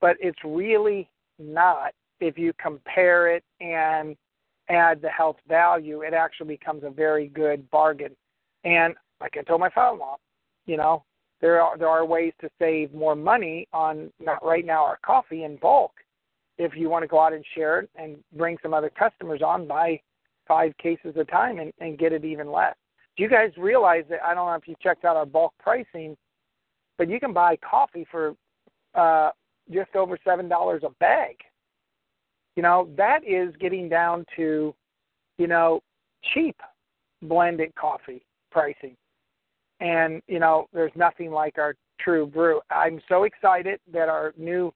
but 0.00 0.16
it's 0.20 0.38
really 0.44 1.08
not 1.38 1.92
if 2.20 2.38
you 2.38 2.52
compare 2.60 3.34
it 3.34 3.44
and 3.60 4.16
add 4.68 5.00
the 5.00 5.08
health 5.08 5.36
value, 5.48 6.02
it 6.02 6.14
actually 6.14 6.56
becomes 6.56 6.84
a 6.84 6.90
very 6.90 7.28
good 7.28 7.68
bargain. 7.70 8.14
And 8.64 8.94
like 9.20 9.36
I 9.38 9.42
told 9.42 9.60
my 9.60 9.70
father-in-law, 9.70 10.16
you 10.66 10.76
know, 10.76 11.04
there 11.40 11.60
are 11.60 11.78
there 11.78 11.88
are 11.88 12.04
ways 12.04 12.32
to 12.40 12.50
save 12.58 12.92
more 12.92 13.16
money 13.16 13.66
on 13.72 14.12
not 14.20 14.44
right 14.44 14.64
now 14.64 14.84
our 14.84 14.98
coffee 15.04 15.44
in 15.44 15.56
bulk. 15.56 15.92
If 16.58 16.76
you 16.76 16.90
want 16.90 17.02
to 17.02 17.08
go 17.08 17.20
out 17.20 17.32
and 17.32 17.44
share 17.54 17.80
it 17.80 17.90
and 17.96 18.18
bring 18.36 18.58
some 18.62 18.74
other 18.74 18.90
customers 18.90 19.40
on, 19.42 19.66
buy 19.66 20.00
five 20.46 20.76
cases 20.76 21.14
a 21.16 21.24
time 21.24 21.58
and, 21.58 21.72
and 21.80 21.98
get 21.98 22.12
it 22.12 22.24
even 22.24 22.50
less. 22.52 22.74
Do 23.16 23.22
you 23.22 23.30
guys 23.30 23.50
realize 23.56 24.04
that 24.10 24.22
I 24.22 24.34
don't 24.34 24.46
know 24.46 24.54
if 24.54 24.68
you 24.68 24.74
checked 24.82 25.04
out 25.04 25.16
our 25.16 25.24
bulk 25.24 25.54
pricing, 25.58 26.16
but 26.98 27.08
you 27.08 27.18
can 27.18 27.32
buy 27.32 27.56
coffee 27.56 28.06
for 28.10 28.34
uh 28.94 29.30
just 29.72 29.94
over 29.94 30.18
seven 30.24 30.48
dollars 30.48 30.82
a 30.84 30.90
bag. 31.00 31.36
You 32.56 32.62
know, 32.62 32.88
that 32.96 33.20
is 33.26 33.54
getting 33.60 33.88
down 33.88 34.26
to, 34.36 34.74
you 35.38 35.46
know, 35.46 35.80
cheap 36.34 36.56
blended 37.22 37.74
coffee 37.74 38.22
pricing. 38.50 38.96
And, 39.80 40.22
you 40.26 40.38
know, 40.38 40.68
there's 40.72 40.92
nothing 40.94 41.30
like 41.30 41.58
our 41.58 41.74
true 42.00 42.26
brew. 42.26 42.60
I'm 42.70 43.00
so 43.08 43.24
excited 43.24 43.80
that 43.92 44.08
our 44.08 44.34
new 44.36 44.72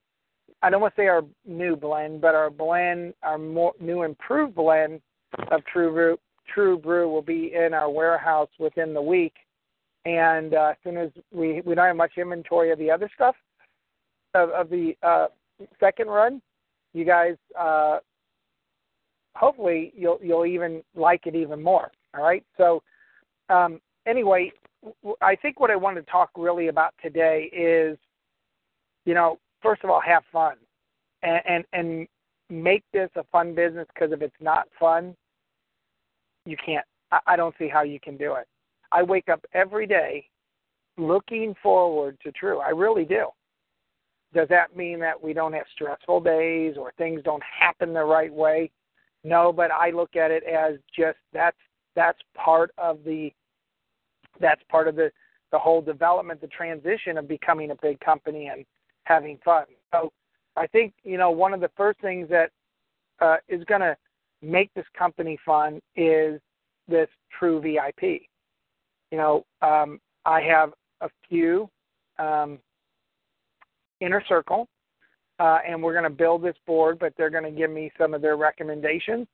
I 0.61 0.69
don't 0.69 0.81
want 0.81 0.95
to 0.95 1.01
say 1.01 1.07
our 1.07 1.21
new 1.45 1.75
blend, 1.75 2.21
but 2.21 2.33
our 2.33 2.49
blend, 2.49 3.13
our 3.21 3.37
more 3.37 3.73
new 3.79 4.03
improved 4.03 4.55
blend 4.55 5.01
of 5.51 5.63
True 5.65 5.91
Brew, 5.91 6.17
True 6.51 6.77
Brew 6.77 7.09
will 7.09 7.21
be 7.21 7.53
in 7.53 7.73
our 7.73 7.89
warehouse 7.89 8.49
within 8.57 8.93
the 8.93 9.01
week. 9.01 9.33
And 10.05 10.53
uh, 10.53 10.71
as 10.71 10.75
soon 10.83 10.97
as 10.97 11.09
we 11.31 11.61
we 11.65 11.75
don't 11.75 11.85
have 11.85 11.95
much 11.95 12.13
inventory 12.17 12.71
of 12.71 12.79
the 12.79 12.89
other 12.89 13.09
stuff, 13.13 13.35
of, 14.33 14.49
of 14.49 14.69
the 14.69 14.93
uh, 15.03 15.27
second 15.79 16.07
run, 16.07 16.41
you 16.93 17.05
guys 17.05 17.35
uh, 17.59 17.99
hopefully 19.35 19.93
you'll 19.95 20.19
you'll 20.21 20.45
even 20.45 20.83
like 20.95 21.25
it 21.25 21.35
even 21.35 21.61
more. 21.61 21.91
All 22.15 22.23
right. 22.23 22.43
So 22.57 22.81
um, 23.49 23.81
anyway, 24.07 24.51
I 25.21 25.35
think 25.35 25.59
what 25.59 25.71
I 25.71 25.75
want 25.75 25.97
to 25.97 26.03
talk 26.03 26.29
really 26.35 26.67
about 26.67 26.93
today 27.01 27.49
is, 27.51 27.97
you 29.05 29.13
know, 29.13 29.39
first 29.61 29.83
of 29.83 29.89
all, 29.89 30.01
have 30.01 30.23
fun, 30.31 30.55
and 31.23 31.41
and, 31.47 31.65
and 31.73 32.07
make 32.49 32.83
this 32.93 33.09
a 33.15 33.23
fun 33.31 33.55
business 33.55 33.87
because 33.93 34.11
if 34.11 34.21
it's 34.21 34.35
not 34.39 34.67
fun, 34.79 35.15
you 36.45 36.57
can't. 36.63 36.85
I, 37.11 37.19
I 37.27 37.35
don't 37.35 37.55
see 37.57 37.67
how 37.67 37.83
you 37.83 37.99
can 37.99 38.17
do 38.17 38.35
it. 38.35 38.47
I 38.91 39.03
wake 39.03 39.29
up 39.29 39.43
every 39.53 39.87
day 39.87 40.27
looking 40.97 41.55
forward 41.61 42.17
to 42.23 42.31
True. 42.31 42.59
I 42.59 42.69
really 42.69 43.05
do. 43.05 43.27
Does 44.33 44.47
that 44.49 44.75
mean 44.75 44.99
that 44.99 45.21
we 45.21 45.33
don't 45.33 45.53
have 45.53 45.65
stressful 45.73 46.21
days 46.21 46.75
or 46.77 46.91
things 46.97 47.21
don't 47.23 47.43
happen 47.43 47.93
the 47.93 48.03
right 48.03 48.33
way? 48.33 48.71
No, 49.23 49.51
but 49.51 49.71
I 49.71 49.91
look 49.91 50.15
at 50.15 50.29
it 50.29 50.43
as 50.43 50.75
just 50.95 51.17
that's 51.33 51.57
that's 51.95 52.19
part 52.35 52.71
of 52.77 52.99
the 53.05 53.31
that's 54.39 54.61
part 54.69 54.87
of 54.87 54.95
the 54.95 55.11
the 55.51 55.59
whole 55.59 55.81
development, 55.81 56.41
the 56.41 56.47
transition 56.47 57.17
of 57.17 57.27
becoming 57.27 57.71
a 57.71 57.75
big 57.81 57.99
company 57.99 58.47
and 58.47 58.65
having 59.03 59.37
fun. 59.45 59.65
So 59.93 60.11
I 60.55 60.67
think 60.67 60.93
you 61.03 61.17
know 61.17 61.31
one 61.31 61.53
of 61.53 61.61
the 61.61 61.71
first 61.77 61.99
things 62.01 62.27
that 62.29 62.51
uh, 63.21 63.37
is 63.47 63.63
going 63.65 63.81
to 63.81 63.95
make 64.41 64.73
this 64.73 64.85
company 64.97 65.37
fun 65.45 65.79
is 65.95 66.39
this 66.87 67.07
true 67.37 67.61
VIP. 67.61 68.21
You 69.11 69.17
know, 69.17 69.45
um, 69.61 69.99
I 70.25 70.41
have 70.41 70.73
a 71.01 71.09
few 71.27 71.69
um, 72.19 72.59
inner 74.01 74.23
circle, 74.27 74.67
uh, 75.39 75.59
and 75.67 75.81
we're 75.81 75.93
going 75.93 76.03
to 76.03 76.09
build 76.09 76.43
this 76.43 76.55
board. 76.65 76.99
But 76.99 77.13
they're 77.17 77.29
going 77.29 77.43
to 77.43 77.51
give 77.51 77.71
me 77.71 77.91
some 77.97 78.13
of 78.13 78.21
their 78.21 78.37
recommendations. 78.37 79.27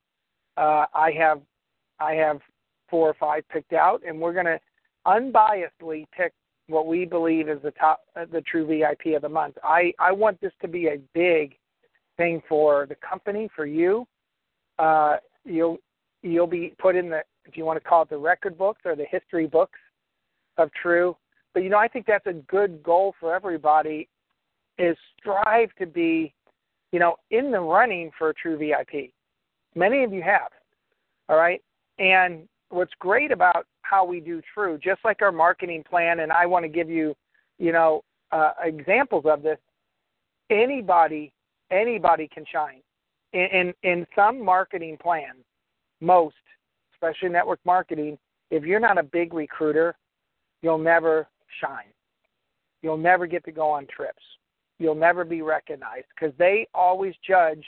Uh, 0.56 0.86
I 0.94 1.10
have 1.18 1.40
I 1.98 2.12
have 2.14 2.40
four 2.88 3.08
or 3.08 3.14
five 3.14 3.48
picked 3.48 3.72
out, 3.72 4.02
and 4.06 4.20
we're 4.20 4.34
going 4.34 4.46
to 4.46 4.60
unbiasedly 5.06 6.06
pick 6.16 6.32
what 6.68 6.86
we 6.86 7.04
believe 7.04 7.48
is 7.48 7.60
the 7.62 7.72
top, 7.72 8.02
uh, 8.16 8.24
the 8.30 8.40
true 8.42 8.66
VIP 8.66 9.14
of 9.14 9.22
the 9.22 9.28
month. 9.28 9.56
I 9.62 9.92
I 9.98 10.12
want 10.12 10.40
this 10.40 10.52
to 10.62 10.68
be 10.68 10.88
a 10.88 10.98
big 11.14 11.56
thing 12.16 12.42
for 12.48 12.86
the 12.86 12.96
company, 12.96 13.48
for 13.54 13.66
you. 13.66 14.06
Uh, 14.78 15.16
you'll 15.44 15.78
you'll 16.22 16.46
be 16.46 16.74
put 16.78 16.96
in 16.96 17.10
the 17.10 17.22
if 17.44 17.56
you 17.56 17.64
want 17.64 17.82
to 17.82 17.88
call 17.88 18.02
it 18.02 18.10
the 18.10 18.16
record 18.16 18.56
books 18.56 18.82
or 18.84 18.94
the 18.94 19.06
history 19.10 19.46
books 19.46 19.78
of 20.56 20.70
True. 20.80 21.16
But 21.54 21.62
you 21.62 21.68
know, 21.68 21.78
I 21.78 21.88
think 21.88 22.06
that's 22.06 22.26
a 22.26 22.32
good 22.32 22.82
goal 22.82 23.14
for 23.20 23.34
everybody 23.34 24.08
is 24.78 24.96
strive 25.18 25.70
to 25.78 25.86
be, 25.86 26.32
you 26.92 26.98
know, 26.98 27.16
in 27.30 27.50
the 27.50 27.60
running 27.60 28.10
for 28.18 28.30
a 28.30 28.34
true 28.34 28.56
VIP. 28.56 29.12
Many 29.74 30.04
of 30.04 30.12
you 30.12 30.22
have, 30.22 30.50
all 31.28 31.36
right? 31.36 31.62
And 31.98 32.48
what's 32.72 32.92
great 32.98 33.30
about 33.30 33.66
how 33.82 34.04
we 34.04 34.20
do 34.20 34.40
True, 34.54 34.78
just 34.82 35.00
like 35.04 35.22
our 35.22 35.32
marketing 35.32 35.84
plan, 35.88 36.20
and 36.20 36.32
I 36.32 36.46
want 36.46 36.64
to 36.64 36.68
give 36.68 36.88
you, 36.88 37.14
you 37.58 37.72
know, 37.72 38.02
uh, 38.30 38.52
examples 38.64 39.24
of 39.26 39.42
this. 39.42 39.58
Anybody, 40.50 41.32
anybody 41.70 42.28
can 42.32 42.44
shine. 42.50 42.80
In, 43.32 43.46
in 43.52 43.74
in 43.82 44.06
some 44.14 44.44
marketing 44.44 44.98
plans, 45.02 45.44
most, 46.00 46.36
especially 46.94 47.30
network 47.30 47.60
marketing, 47.64 48.18
if 48.50 48.64
you're 48.64 48.80
not 48.80 48.98
a 48.98 49.02
big 49.02 49.32
recruiter, 49.32 49.94
you'll 50.62 50.78
never 50.78 51.26
shine. 51.60 51.92
You'll 52.82 52.98
never 52.98 53.26
get 53.26 53.44
to 53.44 53.52
go 53.52 53.70
on 53.70 53.86
trips 53.86 54.22
you'll 54.82 54.94
never 54.94 55.24
be 55.24 55.42
recognized 55.42 56.06
because 56.14 56.34
they 56.38 56.66
always 56.74 57.14
judge 57.26 57.64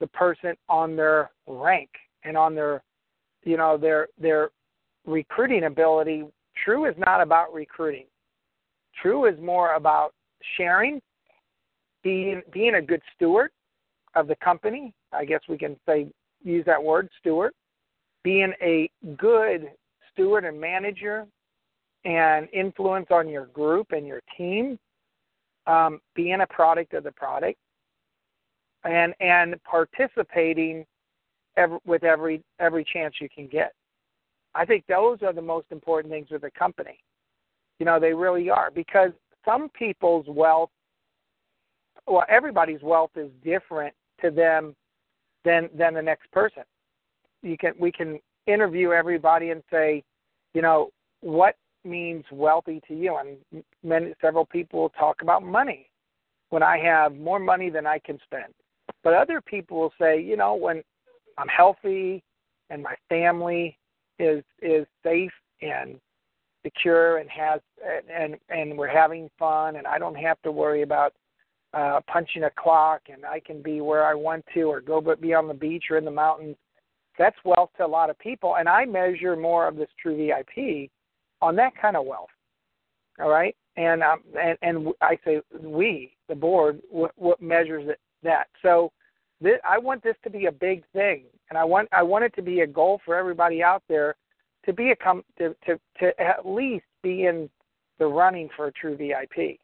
the 0.00 0.06
person 0.06 0.54
on 0.68 0.96
their 0.96 1.30
rank 1.46 1.90
and 2.22 2.36
on 2.36 2.54
their 2.54 2.82
you 3.44 3.56
know 3.56 3.76
their 3.76 4.08
their 4.18 4.50
recruiting 5.06 5.64
ability 5.64 6.24
true 6.64 6.86
is 6.86 6.94
not 6.98 7.20
about 7.20 7.52
recruiting. 7.52 8.06
True 9.00 9.26
is 9.26 9.38
more 9.40 9.74
about 9.74 10.12
sharing 10.56 11.00
being 12.02 12.42
being 12.52 12.76
a 12.76 12.82
good 12.82 13.02
steward 13.14 13.50
of 14.14 14.28
the 14.28 14.36
company. 14.36 14.92
I 15.12 15.24
guess 15.24 15.40
we 15.48 15.58
can 15.58 15.76
say 15.86 16.08
use 16.42 16.64
that 16.66 16.82
word 16.82 17.08
steward. 17.20 17.52
Being 18.24 18.52
a 18.60 18.90
good 19.16 19.70
steward 20.12 20.44
and 20.44 20.60
manager 20.60 21.26
and 22.04 22.48
influence 22.52 23.06
on 23.10 23.28
your 23.28 23.46
group 23.46 23.92
and 23.92 24.06
your 24.06 24.20
team. 24.36 24.78
Um, 25.66 26.00
being 26.14 26.40
a 26.40 26.46
product 26.46 26.94
of 26.94 27.04
the 27.04 27.12
product. 27.12 27.58
And 28.84 29.14
and 29.20 29.62
participating 29.64 30.86
every, 31.58 31.78
with 31.84 32.04
every 32.04 32.42
every 32.60 32.84
chance 32.84 33.16
you 33.20 33.28
can 33.34 33.48
get. 33.48 33.72
I 34.54 34.64
think 34.64 34.84
those 34.88 35.18
are 35.22 35.32
the 35.32 35.42
most 35.42 35.66
important 35.70 36.12
things 36.12 36.28
with 36.30 36.44
a 36.44 36.50
company. 36.50 36.98
You 37.78 37.86
know, 37.86 38.00
they 38.00 38.14
really 38.14 38.48
are 38.48 38.70
because 38.70 39.10
some 39.44 39.68
people's 39.70 40.26
wealth, 40.28 40.70
well, 42.06 42.24
everybody's 42.28 42.82
wealth 42.82 43.10
is 43.16 43.30
different 43.44 43.94
to 44.22 44.30
them 44.30 44.74
than 45.44 45.68
than 45.76 45.94
the 45.94 46.02
next 46.02 46.30
person. 46.32 46.62
You 47.42 47.56
can 47.58 47.74
we 47.78 47.92
can 47.92 48.18
interview 48.46 48.92
everybody 48.92 49.50
and 49.50 49.62
say, 49.70 50.02
you 50.54 50.62
know, 50.62 50.90
what 51.20 51.56
means 51.84 52.24
wealthy 52.32 52.80
to 52.88 52.94
you? 52.94 53.16
And 53.16 53.62
many 53.82 54.14
several 54.20 54.46
people 54.46 54.90
talk 54.98 55.22
about 55.22 55.42
money. 55.42 55.88
When 56.50 56.62
I 56.62 56.78
have 56.78 57.14
more 57.14 57.38
money 57.38 57.68
than 57.68 57.86
I 57.86 57.98
can 57.98 58.18
spend, 58.24 58.54
but 59.04 59.12
other 59.12 59.42
people 59.42 59.78
will 59.78 59.92
say, 60.00 60.18
you 60.20 60.36
know, 60.36 60.54
when 60.54 60.82
I'm 61.38 61.48
healthy 61.48 62.22
and 62.70 62.82
my 62.82 62.94
family 63.08 63.78
is 64.18 64.42
is 64.60 64.86
safe 65.04 65.32
and 65.62 66.00
secure 66.64 67.18
and 67.18 67.30
has 67.30 67.60
and 68.12 68.36
and 68.48 68.76
we're 68.76 68.88
having 68.88 69.30
fun 69.38 69.76
and 69.76 69.86
I 69.86 69.98
don't 69.98 70.16
have 70.16 70.40
to 70.42 70.52
worry 70.52 70.82
about 70.82 71.14
uh 71.74 72.00
punching 72.10 72.44
a 72.44 72.50
clock 72.50 73.02
and 73.10 73.24
I 73.24 73.40
can 73.40 73.62
be 73.62 73.80
where 73.80 74.04
I 74.04 74.14
want 74.14 74.44
to 74.54 74.62
or 74.62 74.80
go 74.80 75.00
but 75.00 75.20
be 75.20 75.34
on 75.34 75.46
the 75.46 75.54
beach 75.54 75.84
or 75.90 75.96
in 75.96 76.04
the 76.04 76.10
mountains. 76.10 76.56
That's 77.18 77.36
wealth 77.44 77.70
to 77.78 77.86
a 77.86 77.86
lot 77.86 78.10
of 78.10 78.18
people 78.18 78.56
and 78.56 78.68
I 78.68 78.84
measure 78.84 79.36
more 79.36 79.68
of 79.68 79.76
this 79.76 79.90
true 80.00 80.16
VIP 80.16 80.90
on 81.40 81.54
that 81.56 81.72
kind 81.80 81.96
of 81.96 82.04
wealth. 82.04 82.30
All 83.20 83.28
right? 83.28 83.54
And 83.76 84.02
um 84.02 84.22
and 84.40 84.58
and 84.62 84.88
I 85.00 85.16
say 85.24 85.40
we, 85.60 86.16
the 86.28 86.34
board, 86.34 86.80
what, 86.90 87.12
what 87.16 87.40
measures 87.40 87.88
it 87.88 88.00
that. 88.24 88.48
So 88.62 88.90
this, 89.40 89.58
I 89.68 89.78
want 89.78 90.02
this 90.02 90.16
to 90.24 90.30
be 90.30 90.46
a 90.46 90.52
big 90.52 90.84
thing 90.92 91.24
and 91.50 91.58
I 91.58 91.64
want 91.64 91.88
I 91.92 92.02
want 92.02 92.24
it 92.24 92.34
to 92.36 92.42
be 92.42 92.60
a 92.60 92.66
goal 92.66 93.00
for 93.04 93.16
everybody 93.16 93.62
out 93.62 93.82
there 93.88 94.16
to 94.66 94.72
be 94.72 94.90
a 94.90 94.96
com- 94.96 95.24
to, 95.38 95.54
to 95.66 95.78
to 96.00 96.20
at 96.20 96.46
least 96.46 96.84
be 97.02 97.26
in 97.26 97.48
the 97.98 98.06
running 98.06 98.48
for 98.56 98.66
a 98.66 98.72
true 98.72 98.96
VIP 98.96 99.58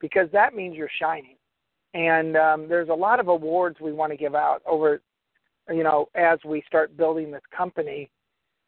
because 0.00 0.28
that 0.32 0.54
means 0.54 0.76
you're 0.76 0.90
shining. 1.00 1.36
And 1.94 2.36
um, 2.36 2.68
there's 2.68 2.88
a 2.88 2.94
lot 2.94 3.20
of 3.20 3.28
awards 3.28 3.78
we 3.80 3.92
want 3.92 4.12
to 4.12 4.16
give 4.16 4.34
out 4.34 4.60
over, 4.66 5.00
you 5.70 5.82
know, 5.82 6.08
as 6.14 6.38
we 6.44 6.62
start 6.66 6.96
building 6.96 7.30
this 7.30 7.42
company. 7.56 8.10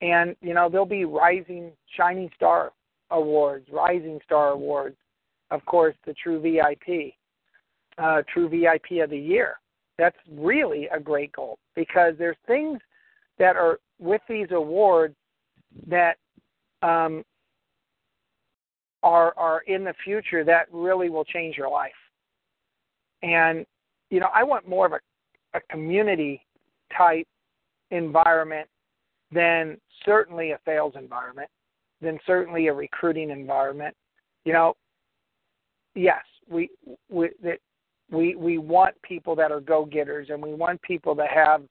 And 0.00 0.37
you 0.41 0.55
know, 0.55 0.69
there'll 0.69 0.87
be 0.87 1.05
rising 1.05 1.73
shining 1.97 2.31
star 2.37 2.73
awards, 3.11 3.67
rising 3.73 4.21
star 4.25 4.50
awards, 4.50 4.97
of 5.50 5.65
course, 5.65 5.95
the 6.07 6.15
true 6.15 6.41
VIP, 6.41 7.15
uh, 7.97 8.23
true 8.33 8.49
VIP 8.49 9.03
of 9.03 9.11
the 9.11 9.19
year. 9.19 9.57
That's 9.99 10.17
really 10.31 10.88
a 10.93 11.00
great 11.00 11.33
goal 11.33 11.59
because 11.75 12.14
there's 12.19 12.37
things 12.47 12.78
that 13.38 13.57
are 13.57 13.78
with 13.99 14.23
these 14.28 14.49
awards 14.52 15.17
that 15.87 16.17
um, 16.83 17.25
are 19.02 19.35
are 19.37 19.61
in 19.67 19.85
the 19.85 19.95
future 20.05 20.45
that 20.45 20.67
really 20.73 21.09
will 21.09 21.25
change 21.25 21.57
your 21.57 21.69
life. 21.69 21.93
And 23.23 23.67
you 24.11 24.21
know, 24.21 24.28
I 24.35 24.45
want 24.45 24.69
more 24.69 24.87
of 24.87 24.93
a, 24.93 25.00
a 25.55 25.61
community 25.71 26.40
type 26.97 27.26
environment 27.90 28.69
than 29.33 29.78
certainly 30.05 30.52
a 30.52 30.59
sales 30.64 30.95
environment, 30.97 31.49
than 32.00 32.19
certainly 32.26 32.69
a 32.69 32.73
recruiting 32.73 33.31
environment. 33.31 33.95
You 34.45 34.52
know, 34.52 34.76
yes, 35.95 36.23
we 36.49 36.71
we 37.11 37.31
that 37.43 37.59
we 38.11 38.35
we 38.37 38.59
want 38.59 39.00
people 39.03 39.37
that 39.37 39.53
are 39.53 39.61
go 39.61 39.85
getters 39.85 40.29
and 40.31 40.43
we 40.43 40.55
want 40.55 40.81
people 40.83 41.15
that 41.15 41.31
have 41.31 41.62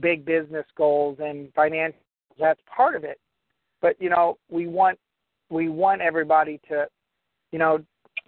big 0.00 0.24
business 0.24 0.66
goals 0.76 1.18
and 1.20 1.52
financial 1.54 1.98
that's 2.38 2.60
part 2.74 2.96
of 2.96 3.04
it. 3.04 3.20
But 3.80 3.96
you 4.00 4.10
know 4.10 4.38
we 4.50 4.66
want 4.66 4.98
we 5.50 5.68
want 5.68 6.00
everybody 6.00 6.60
to 6.68 6.86
you 7.52 7.58
know 7.58 7.78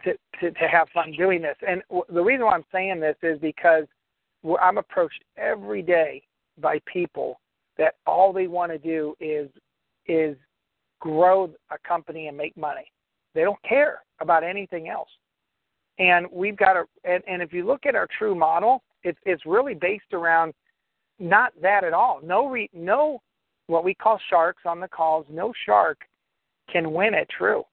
to 0.04 0.12
to, 0.40 0.50
to 0.50 0.68
have 0.68 0.88
fun 0.90 1.12
doing 1.12 1.42
this. 1.42 1.56
And 1.66 1.82
w- 1.88 2.04
the 2.08 2.22
reason 2.22 2.44
why 2.44 2.54
i'm 2.54 2.64
saying 2.72 3.00
this 3.00 3.16
is 3.22 3.38
because 3.40 3.84
i'm 4.60 4.78
approached 4.78 5.22
every 5.36 5.82
day 5.82 6.22
by 6.60 6.80
people 6.86 7.40
that 7.78 7.94
all 8.06 8.32
they 8.32 8.46
want 8.46 8.70
to 8.72 8.78
do 8.78 9.14
is 9.20 9.48
is 10.06 10.36
grow 11.00 11.50
a 11.70 11.78
company 11.86 12.28
and 12.28 12.36
make 12.36 12.56
money. 12.56 12.90
They 13.34 13.42
don't 13.42 13.62
care 13.62 14.02
about 14.20 14.44
anything 14.44 14.88
else 14.88 15.08
and 15.98 16.26
we've 16.32 16.56
got 16.56 16.76
a 16.76 16.84
and, 17.04 17.22
and 17.26 17.42
if 17.42 17.52
you 17.52 17.66
look 17.66 17.86
at 17.86 17.94
our 17.94 18.08
true 18.18 18.34
model 18.34 18.82
it's 19.02 19.18
it's 19.24 19.44
really 19.46 19.74
based 19.74 20.12
around 20.12 20.52
not 21.18 21.52
that 21.60 21.84
at 21.84 21.92
all 21.92 22.20
no 22.22 22.48
re, 22.48 22.68
no 22.72 23.20
what 23.66 23.84
we 23.84 23.94
call 23.94 24.18
sharks 24.30 24.62
on 24.66 24.80
the 24.80 24.88
calls, 24.88 25.26
no 25.30 25.52
shark 25.64 25.98
can 26.70 26.92
win 26.92 27.14
at 27.14 27.28
true. 27.30 27.64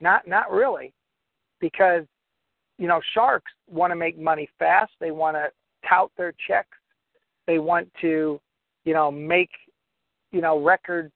Not 0.00 0.26
not 0.26 0.50
really. 0.50 0.92
Because, 1.60 2.04
you 2.78 2.88
know, 2.88 3.00
sharks 3.14 3.52
want 3.70 3.90
to 3.90 3.96
make 3.96 4.18
money 4.18 4.48
fast. 4.58 4.92
They 5.00 5.10
want 5.10 5.36
to 5.36 5.48
tout 5.88 6.10
their 6.16 6.34
checks. 6.46 6.76
They 7.46 7.58
want 7.58 7.88
to, 8.00 8.40
you 8.84 8.94
know, 8.94 9.10
make, 9.10 9.50
you 10.32 10.40
know, 10.40 10.62
record 10.62 11.10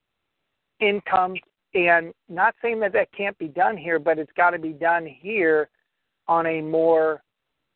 income. 0.80 1.34
And 1.74 2.12
not 2.28 2.54
saying 2.62 2.80
that 2.80 2.92
that 2.94 3.08
can't 3.16 3.36
be 3.38 3.48
done 3.48 3.76
here, 3.76 3.98
but 3.98 4.18
it's 4.18 4.32
got 4.36 4.50
to 4.50 4.58
be 4.58 4.72
done 4.72 5.06
here 5.06 5.68
on 6.28 6.46
a 6.46 6.60
more 6.60 7.22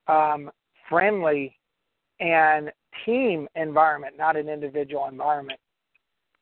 um, 0.07 0.51
friendly 0.89 1.57
and 2.21 2.71
team 3.05 3.49
environment, 3.57 4.15
not 4.17 4.37
an 4.37 4.49
individual 4.49 5.07
environment. 5.09 5.59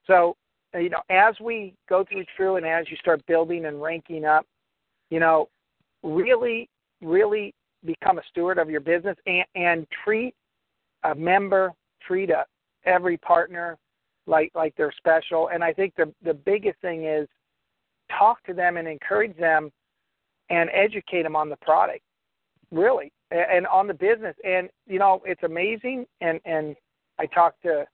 So, 0.07 0.37
you 0.75 0.91
know, 0.91 1.03
as 1.09 1.35
we 1.41 1.75
go 1.89 2.05
through 2.05 2.25
True 2.37 2.57
and 2.57 2.67
as 2.67 2.91
you 2.91 2.97
start 2.97 3.25
building 3.27 3.67
and 3.67 3.81
ranking 3.81 4.25
up, 4.25 4.47
you 5.11 5.21
know, 5.21 5.49
really, 6.03 6.69
really 7.01 7.55
become 7.85 8.19
a 8.19 8.23
steward 8.31 8.59
of 8.59 8.69
your 8.71 8.81
business 8.81 9.17
and, 9.27 9.45
and 9.55 9.87
treat 10.05 10.35
a 11.05 11.15
member, 11.15 11.73
treat 12.07 12.31
a, 12.31 12.45
every 12.85 13.17
partner 13.19 13.77
like 14.27 14.51
like 14.55 14.75
they're 14.77 14.93
special. 14.97 15.49
And 15.53 15.65
I 15.65 15.73
think 15.73 15.95
the 15.97 16.13
the 16.25 16.35
biggest 16.35 16.79
thing 16.81 17.05
is 17.05 17.27
talk 18.17 18.43
to 18.45 18.55
them 18.55 18.77
and 18.77 18.87
encourage 18.87 19.37
them 19.37 19.71
and 20.51 20.69
educate 20.73 21.23
them 21.23 21.37
on 21.37 21.49
the 21.49 21.57
product, 21.57 22.03
really, 22.71 23.13
and 23.31 23.67
on 23.67 23.87
the 23.87 23.95
business. 23.95 24.37
And 24.45 24.69
you 24.87 24.99
know, 24.99 25.23
it's 25.25 25.43
amazing. 25.43 26.07
And 26.21 26.41
and 26.45 26.77
I 27.19 27.27
talked 27.27 27.63
to 27.63 27.87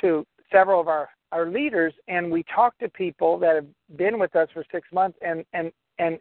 to 0.00 0.26
several 0.52 0.80
of 0.80 0.88
our 0.88 1.08
our 1.32 1.50
leaders 1.50 1.92
and 2.06 2.30
we 2.30 2.44
talk 2.54 2.78
to 2.78 2.88
people 2.88 3.38
that 3.38 3.56
have 3.56 3.66
been 3.96 4.20
with 4.20 4.36
us 4.36 4.48
for 4.54 4.64
six 4.70 4.86
months 4.92 5.18
and 5.20 5.44
and 5.52 5.72
and 5.98 6.18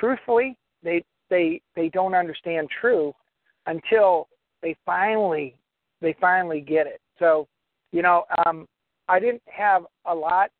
truthfully 0.00 0.56
they 0.82 1.02
they 1.30 1.60
they 1.76 1.88
don't 1.90 2.14
understand 2.14 2.68
true 2.80 3.12
until 3.66 4.28
they 4.62 4.76
finally 4.84 5.54
they 6.00 6.14
finally 6.20 6.60
get 6.60 6.86
it 6.88 7.00
so 7.20 7.46
you 7.92 8.02
know 8.02 8.24
um 8.46 8.66
i 9.08 9.20
didn't 9.20 9.42
have 9.46 9.84
a 10.06 10.14
lot 10.14 10.50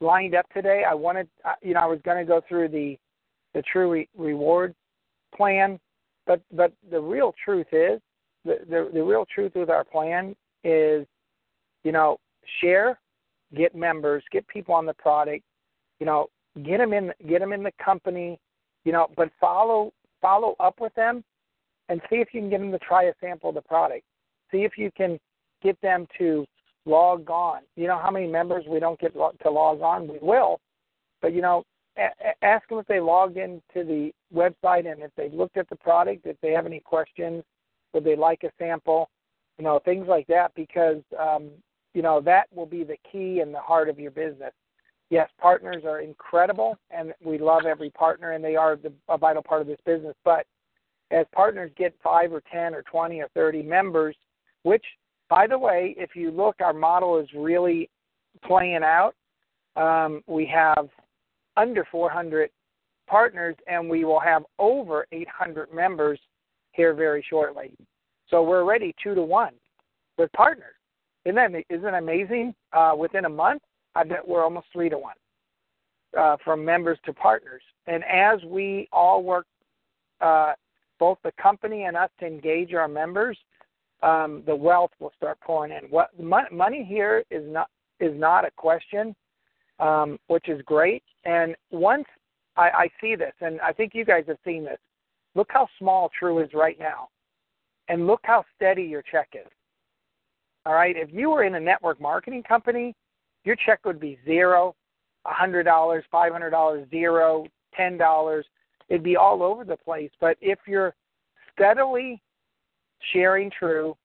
lined 0.00 0.34
up 0.34 0.46
today 0.52 0.84
i 0.88 0.94
wanted 0.94 1.28
uh, 1.44 1.54
you 1.62 1.74
know 1.74 1.80
i 1.80 1.86
was 1.86 1.98
going 2.04 2.18
to 2.18 2.24
go 2.24 2.40
through 2.48 2.68
the 2.68 2.96
the 3.56 3.62
true 3.62 3.90
re- 3.90 4.08
reward 4.16 4.72
plan 5.34 5.80
but 6.26 6.40
but 6.52 6.72
the 6.90 7.00
real 7.00 7.34
truth 7.44 7.66
is 7.72 8.00
the, 8.44 8.58
the 8.70 8.90
the 8.94 9.02
real 9.02 9.26
truth 9.34 9.52
with 9.56 9.70
our 9.70 9.84
plan 9.84 10.36
is 10.62 11.04
you 11.82 11.90
know 11.92 12.18
share, 12.60 12.98
get 13.54 13.74
members, 13.74 14.22
get 14.30 14.46
people 14.48 14.74
on 14.74 14.86
the 14.86 14.94
product, 14.94 15.42
you 16.00 16.06
know, 16.06 16.26
get 16.64 16.78
them 16.78 16.92
in 16.92 17.12
get 17.28 17.40
them 17.40 17.52
in 17.52 17.62
the 17.62 17.72
company, 17.82 18.38
you 18.84 18.92
know, 18.92 19.08
but 19.16 19.30
follow 19.40 19.92
follow 20.20 20.56
up 20.60 20.80
with 20.80 20.94
them 20.94 21.22
and 21.88 22.00
see 22.10 22.16
if 22.16 22.28
you 22.32 22.40
can 22.40 22.50
get 22.50 22.60
them 22.60 22.72
to 22.72 22.78
try 22.78 23.04
a 23.04 23.12
sample 23.20 23.50
of 23.50 23.54
the 23.54 23.62
product. 23.62 24.02
See 24.50 24.58
if 24.58 24.72
you 24.76 24.90
can 24.96 25.18
get 25.62 25.80
them 25.80 26.06
to 26.18 26.46
log 26.84 27.28
on. 27.30 27.60
You 27.76 27.88
know 27.88 27.98
how 27.98 28.10
many 28.10 28.26
members 28.26 28.64
we 28.68 28.80
don't 28.80 28.98
get 28.98 29.12
to 29.14 29.50
log 29.50 29.80
on? 29.80 30.08
We 30.08 30.18
will, 30.20 30.60
but 31.20 31.32
you 31.32 31.42
know, 31.42 31.64
ask 32.42 32.68
them 32.68 32.78
if 32.78 32.86
they 32.86 33.00
logged 33.00 33.36
into 33.36 33.60
the 33.74 34.12
website 34.34 34.90
and 34.90 35.02
if 35.02 35.10
they 35.16 35.30
looked 35.30 35.56
at 35.56 35.68
the 35.68 35.76
product, 35.76 36.26
if 36.26 36.36
they 36.40 36.50
have 36.50 36.66
any 36.66 36.80
questions, 36.80 37.42
would 37.92 38.04
they 38.04 38.16
like 38.16 38.42
a 38.44 38.50
sample, 38.58 39.08
you 39.58 39.64
know, 39.64 39.80
things 39.84 40.06
like 40.08 40.26
that. 40.26 40.52
Because 40.54 41.02
um, 41.18 41.50
you 41.94 42.02
know 42.02 42.20
that 42.20 42.46
will 42.54 42.66
be 42.66 42.84
the 42.84 42.96
key 43.10 43.40
and 43.40 43.54
the 43.54 43.60
heart 43.60 43.88
of 43.88 43.98
your 43.98 44.10
business. 44.10 44.52
Yes, 45.08 45.30
partners 45.40 45.84
are 45.86 46.00
incredible, 46.00 46.76
and 46.90 47.14
we 47.24 47.38
love 47.38 47.64
every 47.64 47.90
partner, 47.90 48.32
and 48.32 48.44
they 48.44 48.56
are 48.56 48.76
the, 48.76 48.92
a 49.08 49.16
vital 49.16 49.42
part 49.42 49.60
of 49.60 49.68
this 49.68 49.78
business. 49.86 50.16
But 50.24 50.46
as 51.10 51.26
partners 51.32 51.70
get 51.76 51.94
five 52.02 52.32
or 52.32 52.42
ten 52.52 52.74
or 52.74 52.82
twenty 52.82 53.20
or 53.20 53.28
thirty 53.32 53.62
members, 53.62 54.16
which, 54.64 54.84
by 55.30 55.46
the 55.46 55.58
way, 55.58 55.94
if 55.96 56.16
you 56.16 56.30
look, 56.30 56.56
our 56.60 56.72
model 56.72 57.18
is 57.18 57.28
really 57.34 57.88
playing 58.44 58.82
out. 58.82 59.14
Um, 59.76 60.22
we 60.26 60.44
have 60.46 60.88
under 61.56 61.84
400 61.90 62.50
partners, 63.08 63.56
and 63.66 63.88
we 63.88 64.04
will 64.04 64.20
have 64.20 64.44
over 64.58 65.06
800 65.12 65.72
members 65.72 66.20
here 66.72 66.94
very 66.94 67.24
shortly. 67.28 67.74
So 68.30 68.42
we're 68.42 68.62
already 68.62 68.94
two 69.02 69.14
to 69.14 69.22
one 69.22 69.54
with 70.18 70.32
partners. 70.32 70.74
Isn't 71.24 71.36
that 71.36 71.64
isn't 71.70 71.94
amazing? 71.94 72.54
Uh, 72.72 72.94
within 72.98 73.24
a 73.24 73.28
month, 73.28 73.62
I 73.94 74.04
bet 74.04 74.26
we're 74.26 74.42
almost 74.44 74.66
three 74.72 74.88
to 74.88 74.98
one. 74.98 75.14
uh, 76.16 76.36
from 76.44 76.64
members 76.64 76.98
to 77.04 77.12
partners. 77.12 77.62
And 77.86 78.02
as 78.04 78.40
we 78.44 78.88
all 78.92 79.22
work, 79.22 79.46
uh, 80.20 80.54
both 80.98 81.18
the 81.22 81.32
company 81.40 81.84
and 81.84 81.96
us, 81.96 82.10
to 82.20 82.26
engage 82.26 82.72
our 82.74 82.88
members, 82.88 83.38
um, 84.02 84.42
the 84.46 84.56
wealth 84.56 84.90
will 84.98 85.12
start 85.16 85.38
pouring 85.40 85.72
in. 85.72 85.90
What 85.90 86.10
money 86.52 86.84
here 86.84 87.24
is 87.30 87.44
not 87.46 87.68
is 87.98 88.12
not 88.18 88.44
a 88.44 88.50
question, 88.56 89.14
um, 89.78 90.18
which 90.28 90.48
is 90.48 90.60
great. 90.62 91.02
And 91.24 91.54
once 91.70 92.06
I, 92.56 92.70
I 92.70 92.88
see 93.00 93.14
this, 93.16 93.32
and 93.40 93.60
I 93.60 93.72
think 93.72 93.92
you 93.94 94.04
guys 94.04 94.24
have 94.28 94.38
seen 94.44 94.64
this, 94.64 94.78
look 95.34 95.48
how 95.50 95.68
small 95.78 96.10
True 96.18 96.40
is 96.42 96.50
right 96.54 96.78
now, 96.78 97.08
and 97.88 98.06
look 98.06 98.20
how 98.24 98.44
steady 98.54 98.82
your 98.82 99.02
check 99.02 99.28
is. 99.34 99.50
All 100.64 100.74
right, 100.74 100.96
if 100.96 101.10
you 101.12 101.30
were 101.30 101.44
in 101.44 101.54
a 101.54 101.60
network 101.60 102.00
marketing 102.00 102.42
company, 102.42 102.94
your 103.44 103.56
check 103.64 103.84
would 103.84 104.00
be 104.00 104.18
zero, 104.24 104.74
a 105.24 105.32
hundred 105.32 105.62
dollars, 105.62 106.04
five 106.10 106.32
hundred 106.32 106.50
dollars, 106.50 106.88
zero, 106.90 107.46
ten 107.74 107.96
dollars. 107.96 108.44
It'd 108.88 109.04
be 109.04 109.16
all 109.16 109.42
over 109.42 109.64
the 109.64 109.76
place. 109.76 110.10
But 110.20 110.36
if 110.40 110.58
you're 110.66 110.94
steadily 111.52 112.20
sharing 113.12 113.50
true 113.50 113.96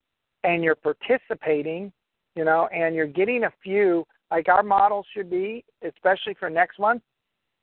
and 0.44 0.64
you're 0.64 0.76
participating, 0.76 1.92
you 2.36 2.46
know, 2.46 2.68
and 2.68 2.96
you're 2.96 3.08
getting 3.08 3.44
a 3.44 3.54
few, 3.64 4.06
like 4.32 4.48
our 4.48 4.63
model 4.63 5.06
should 5.13 5.30
be, 5.30 5.63
especially 5.84 6.36
for 6.39 6.50
next 6.50 6.80
month, 6.80 7.04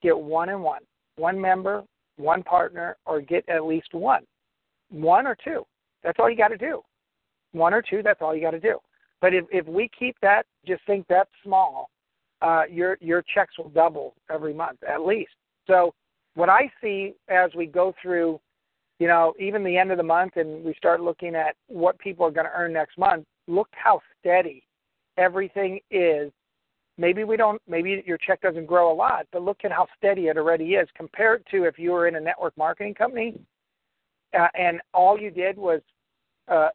get 0.01 0.17
one 0.17 0.49
and 0.49 0.63
one. 0.63 0.81
One 1.17 1.39
member, 1.39 1.83
one 2.17 2.43
partner, 2.43 2.95
or 3.05 3.21
get 3.21 3.47
at 3.49 3.65
least 3.65 3.93
one. 3.93 4.23
One 4.89 5.27
or 5.27 5.35
two. 5.43 5.65
That's 6.03 6.17
all 6.19 6.29
you 6.29 6.37
got 6.37 6.49
to 6.49 6.57
do. 6.57 6.81
One 7.51 7.73
or 7.73 7.81
two, 7.81 8.01
that's 8.03 8.21
all 8.21 8.33
you 8.33 8.41
got 8.41 8.51
to 8.51 8.59
do. 8.59 8.77
But 9.19 9.33
if, 9.33 9.45
if 9.51 9.67
we 9.67 9.89
keep 9.97 10.15
that, 10.21 10.45
just 10.65 10.85
think 10.85 11.05
that's 11.09 11.29
small, 11.43 11.89
uh, 12.41 12.63
your 12.71 12.97
your 13.01 13.21
checks 13.33 13.57
will 13.57 13.69
double 13.69 14.13
every 14.31 14.53
month 14.53 14.79
at 14.87 15.01
least. 15.01 15.31
So 15.67 15.93
what 16.35 16.47
I 16.47 16.71
see 16.81 17.15
as 17.27 17.49
we 17.53 17.65
go 17.65 17.93
through 18.01 18.39
you 18.99 19.07
know, 19.07 19.33
even 19.39 19.63
the 19.63 19.77
end 19.77 19.91
of 19.91 19.97
the 19.97 20.03
month 20.03 20.33
and 20.35 20.63
we 20.63 20.73
start 20.75 21.01
looking 21.01 21.33
at 21.33 21.55
what 21.67 21.97
people 21.99 22.25
are 22.25 22.31
going 22.31 22.45
to 22.45 22.51
earn 22.53 22.73
next 22.73 22.97
month, 22.97 23.25
look 23.47 23.69
how 23.71 24.01
steady 24.19 24.63
everything 25.17 25.79
is. 25.89 26.31
Maybe 26.99 27.23
we 27.23 27.37
don't, 27.37 27.61
maybe 27.65 28.03
your 28.05 28.17
check 28.17 28.41
doesn't 28.41 28.65
grow 28.65 28.91
a 28.91 28.93
lot, 28.93 29.25
but 29.31 29.41
look 29.41 29.59
at 29.63 29.71
how 29.71 29.87
steady 29.97 30.27
it 30.27 30.37
already 30.37 30.73
is 30.73 30.87
compared 30.97 31.45
to 31.49 31.63
if 31.63 31.79
you 31.79 31.91
were 31.91 32.09
in 32.09 32.15
a 32.15 32.19
network 32.19 32.57
marketing 32.57 32.93
company 32.93 33.39
uh, 34.37 34.47
and 34.53 34.81
all 34.93 35.17
you 35.17 35.31
did 35.31 35.57
was, 35.57 35.79
uh, 36.49 36.67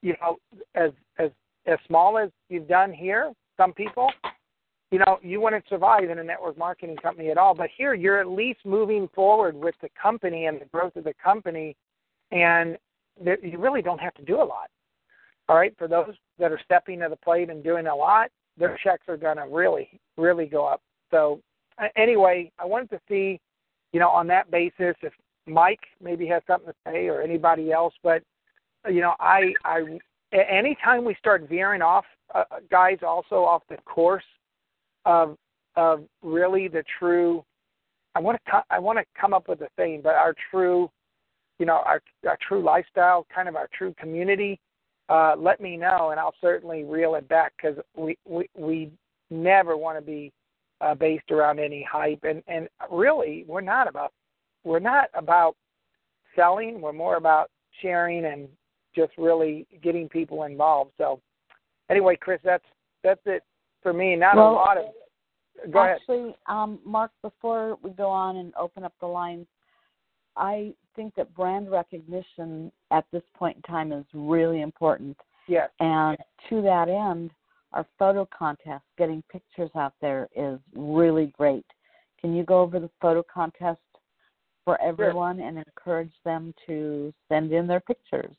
you 0.00 0.14
know, 0.22 0.38
as 0.74 0.92
as 1.18 1.30
as 1.66 1.78
small 1.86 2.16
as 2.16 2.30
you've 2.48 2.68
done 2.68 2.90
here, 2.90 3.32
some 3.58 3.74
people, 3.74 4.10
you 4.90 4.98
know, 4.98 5.18
you 5.22 5.42
wouldn't 5.42 5.64
survive 5.68 6.08
in 6.08 6.18
a 6.20 6.24
network 6.24 6.56
marketing 6.56 6.96
company 6.96 7.30
at 7.30 7.36
all. 7.36 7.54
But 7.54 7.68
here, 7.76 7.92
you're 7.92 8.18
at 8.18 8.28
least 8.28 8.60
moving 8.64 9.10
forward 9.14 9.54
with 9.54 9.74
the 9.82 9.90
company 10.00 10.46
and 10.46 10.58
the 10.58 10.64
growth 10.66 10.96
of 10.96 11.04
the 11.04 11.14
company, 11.22 11.76
and 12.32 12.78
you 13.22 13.58
really 13.58 13.82
don't 13.82 14.00
have 14.00 14.14
to 14.14 14.24
do 14.24 14.36
a 14.36 14.42
lot. 14.42 14.70
All 15.50 15.56
right, 15.56 15.74
for 15.76 15.86
those 15.86 16.14
that 16.38 16.50
are 16.50 16.60
stepping 16.64 17.00
to 17.00 17.08
the 17.10 17.16
plate 17.16 17.50
and 17.50 17.62
doing 17.62 17.88
a 17.88 17.94
lot, 17.94 18.30
their 18.56 18.78
checks 18.82 19.04
are 19.08 19.16
going 19.16 19.36
to 19.36 19.46
really, 19.50 20.00
really 20.16 20.46
go 20.46 20.66
up. 20.66 20.80
So, 21.10 21.40
anyway, 21.96 22.50
I 22.58 22.66
wanted 22.66 22.90
to 22.90 23.00
see, 23.08 23.40
you 23.92 24.00
know, 24.00 24.08
on 24.08 24.26
that 24.28 24.50
basis, 24.50 24.94
if 25.02 25.12
Mike 25.46 25.80
maybe 26.02 26.26
has 26.26 26.42
something 26.46 26.72
to 26.72 26.90
say 26.90 27.08
or 27.08 27.22
anybody 27.22 27.72
else. 27.72 27.94
But, 28.02 28.22
you 28.88 29.00
know, 29.00 29.14
I, 29.18 29.52
I, 29.64 29.98
anytime 30.32 31.04
we 31.04 31.14
start 31.14 31.48
veering 31.48 31.82
off, 31.82 32.04
uh, 32.34 32.44
guys, 32.70 32.98
also 33.06 33.36
off 33.36 33.62
the 33.68 33.76
course 33.86 34.24
of 35.04 35.36
of 35.76 36.04
really 36.22 36.68
the 36.68 36.84
true. 36.98 37.44
I 38.14 38.20
want 38.20 38.38
to 38.46 38.62
I 38.70 38.78
want 38.78 38.98
to 38.98 39.04
come 39.20 39.32
up 39.32 39.48
with 39.48 39.60
a 39.60 39.68
thing, 39.76 40.00
but 40.02 40.14
our 40.14 40.34
true, 40.50 40.90
you 41.58 41.66
know, 41.66 41.80
our 41.84 42.02
our 42.26 42.38
true 42.46 42.62
lifestyle, 42.62 43.26
kind 43.34 43.48
of 43.48 43.56
our 43.56 43.68
true 43.76 43.94
community. 43.98 44.58
Uh, 45.10 45.34
let 45.36 45.60
me 45.60 45.76
know, 45.76 46.10
and 46.10 46.20
I'll 46.20 46.36
certainly 46.40 46.84
reel 46.84 47.16
it 47.16 47.28
back 47.28 47.52
because 47.56 47.76
we, 47.96 48.16
we 48.24 48.48
we 48.56 48.92
never 49.28 49.76
want 49.76 49.98
to 49.98 50.02
be 50.02 50.32
uh, 50.80 50.94
based 50.94 51.32
around 51.32 51.58
any 51.58 51.82
hype, 51.90 52.22
and 52.22 52.44
and 52.46 52.68
really 52.90 53.44
we're 53.48 53.60
not 53.60 53.88
about 53.88 54.12
we're 54.62 54.78
not 54.78 55.08
about 55.14 55.56
selling. 56.36 56.80
We're 56.80 56.92
more 56.92 57.16
about 57.16 57.50
sharing 57.82 58.24
and 58.26 58.48
just 58.94 59.10
really 59.18 59.66
getting 59.82 60.08
people 60.08 60.44
involved. 60.44 60.92
So 60.96 61.20
anyway, 61.90 62.16
Chris, 62.20 62.40
that's 62.44 62.64
that's 63.02 63.20
it 63.26 63.42
for 63.82 63.92
me. 63.92 64.14
Not 64.14 64.36
well, 64.36 64.50
a 64.50 64.52
lot 64.52 64.78
of. 64.78 64.84
Go 65.72 65.82
actually, 65.82 66.36
um, 66.46 66.78
Mark, 66.86 67.10
before 67.20 67.78
we 67.82 67.90
go 67.90 68.08
on 68.08 68.36
and 68.36 68.54
open 68.54 68.84
up 68.84 68.94
the 69.00 69.06
lines, 69.06 69.46
I 70.40 70.72
think 70.96 71.14
that 71.16 71.32
brand 71.34 71.70
recognition 71.70 72.72
at 72.90 73.04
this 73.12 73.22
point 73.34 73.56
in 73.56 73.62
time 73.62 73.92
is 73.92 74.04
really 74.14 74.62
important. 74.62 75.16
Yes. 75.46 75.70
And 75.78 76.16
to 76.48 76.62
that 76.62 76.88
end, 76.88 77.30
our 77.72 77.86
photo 77.98 78.26
contest, 78.36 78.84
getting 78.98 79.22
pictures 79.30 79.70
out 79.76 79.92
there, 80.00 80.28
is 80.34 80.58
really 80.74 81.32
great. 81.36 81.66
Can 82.20 82.34
you 82.34 82.42
go 82.42 82.60
over 82.60 82.80
the 82.80 82.90
photo 83.00 83.22
contest 83.22 83.80
for 84.64 84.80
everyone 84.80 85.36
sure. 85.36 85.46
and 85.46 85.58
encourage 85.58 86.12
them 86.24 86.54
to 86.66 87.12
send 87.28 87.52
in 87.52 87.66
their 87.66 87.80
pictures? 87.80 88.34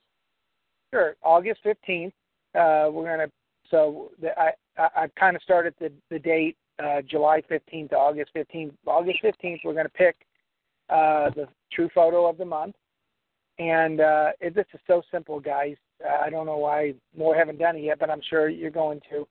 Sure. 0.93 1.15
August 1.23 1.61
15th, 1.63 2.07
uh, 2.55 2.91
we're 2.91 3.15
going 3.15 3.27
to, 3.27 3.31
so 3.69 4.11
the, 4.19 4.37
I, 4.39 4.51
I, 4.77 4.89
I've 4.97 5.15
kind 5.15 5.35
of 5.35 5.41
started 5.43 5.73
the, 5.79 5.91
the 6.09 6.19
date 6.19 6.57
uh, 6.83 7.01
July 7.01 7.41
15th 7.49 7.91
to 7.91 7.95
August 7.95 8.31
15th. 8.35 8.73
August 8.87 9.19
15th, 9.23 9.59
we're 9.63 9.73
going 9.73 9.85
to 9.85 9.89
pick 9.89 10.15
uh, 10.89 11.29
the 11.35 11.47
true 11.71 11.89
photo 11.93 12.27
of 12.27 12.37
the 12.37 12.45
month. 12.45 12.75
And 13.59 14.01
uh, 14.01 14.31
it, 14.39 14.55
this 14.55 14.65
is 14.73 14.79
so 14.87 15.01
simple, 15.11 15.39
guys. 15.39 15.75
I 16.23 16.29
don't 16.29 16.45
know 16.45 16.57
why 16.57 16.93
more 17.15 17.35
haven't 17.35 17.59
done 17.59 17.75
it 17.75 17.83
yet, 17.83 17.99
but 17.99 18.09
I'm 18.09 18.21
sure 18.27 18.49
you're 18.49 18.71
going 18.71 19.01
to 19.11 19.27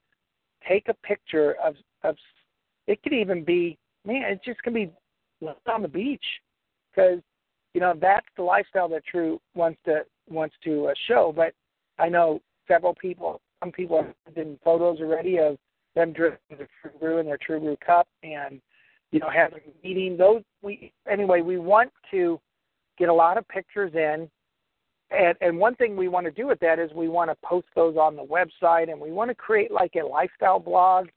take 0.68 0.88
a 0.88 0.94
picture 0.94 1.56
of 1.62 1.74
of. 2.04 2.16
It 2.86 3.02
could 3.02 3.12
even 3.12 3.44
be, 3.44 3.78
man, 4.06 4.22
it's 4.26 4.44
just 4.44 4.62
gonna 4.62 4.74
be 4.74 4.92
on 5.66 5.82
the 5.82 5.88
beach, 5.88 6.24
because 6.90 7.20
you 7.74 7.80
know 7.80 7.94
that's 8.00 8.26
the 8.36 8.42
lifestyle 8.42 8.88
that 8.90 9.04
True 9.04 9.40
wants 9.54 9.80
to 9.86 10.02
wants 10.28 10.54
to 10.64 10.88
uh, 10.88 10.94
show. 11.08 11.32
But 11.34 11.54
I 11.98 12.08
know 12.08 12.40
several 12.68 12.94
people 12.94 13.40
some 13.60 13.72
people 13.72 14.02
have 14.02 14.34
sent 14.34 14.62
photos 14.62 15.00
already 15.00 15.38
of 15.38 15.56
them 15.94 16.12
drinking 16.12 16.38
the 16.50 16.68
True 16.80 16.90
Brew 16.98 17.18
in 17.18 17.26
their 17.26 17.38
True 17.38 17.60
Brew 17.60 17.76
cup 17.84 18.08
and 18.22 18.60
you 19.12 19.20
know 19.20 19.30
having 19.34 19.58
a 19.58 19.86
meeting. 19.86 20.16
Those 20.16 20.42
we 20.62 20.92
anyway 21.10 21.40
we 21.40 21.58
want 21.58 21.90
to 22.10 22.40
get 22.98 23.08
a 23.08 23.14
lot 23.14 23.38
of 23.38 23.46
pictures 23.48 23.92
in. 23.94 24.28
And, 25.12 25.36
and 25.40 25.58
one 25.58 25.74
thing 25.74 25.96
we 25.96 26.06
want 26.06 26.26
to 26.26 26.30
do 26.30 26.46
with 26.46 26.60
that 26.60 26.78
is 26.78 26.92
we 26.94 27.08
want 27.08 27.30
to 27.30 27.36
post 27.44 27.66
those 27.74 27.96
on 27.96 28.14
the 28.14 28.22
website 28.22 28.92
and 28.92 29.00
we 29.00 29.10
want 29.10 29.28
to 29.28 29.34
create 29.34 29.72
like 29.72 29.94
a 30.00 30.06
lifestyle 30.06 30.60
blog, 30.60 31.08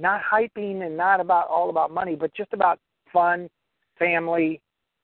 not 0.00 0.20
hyping 0.22 0.84
and 0.84 0.96
not 0.96 1.20
about 1.20 1.46
all 1.46 1.70
about 1.70 1.92
money, 1.92 2.16
but 2.16 2.34
just 2.34 2.52
about 2.52 2.80
fun, 3.12 3.48
family, 3.96 4.60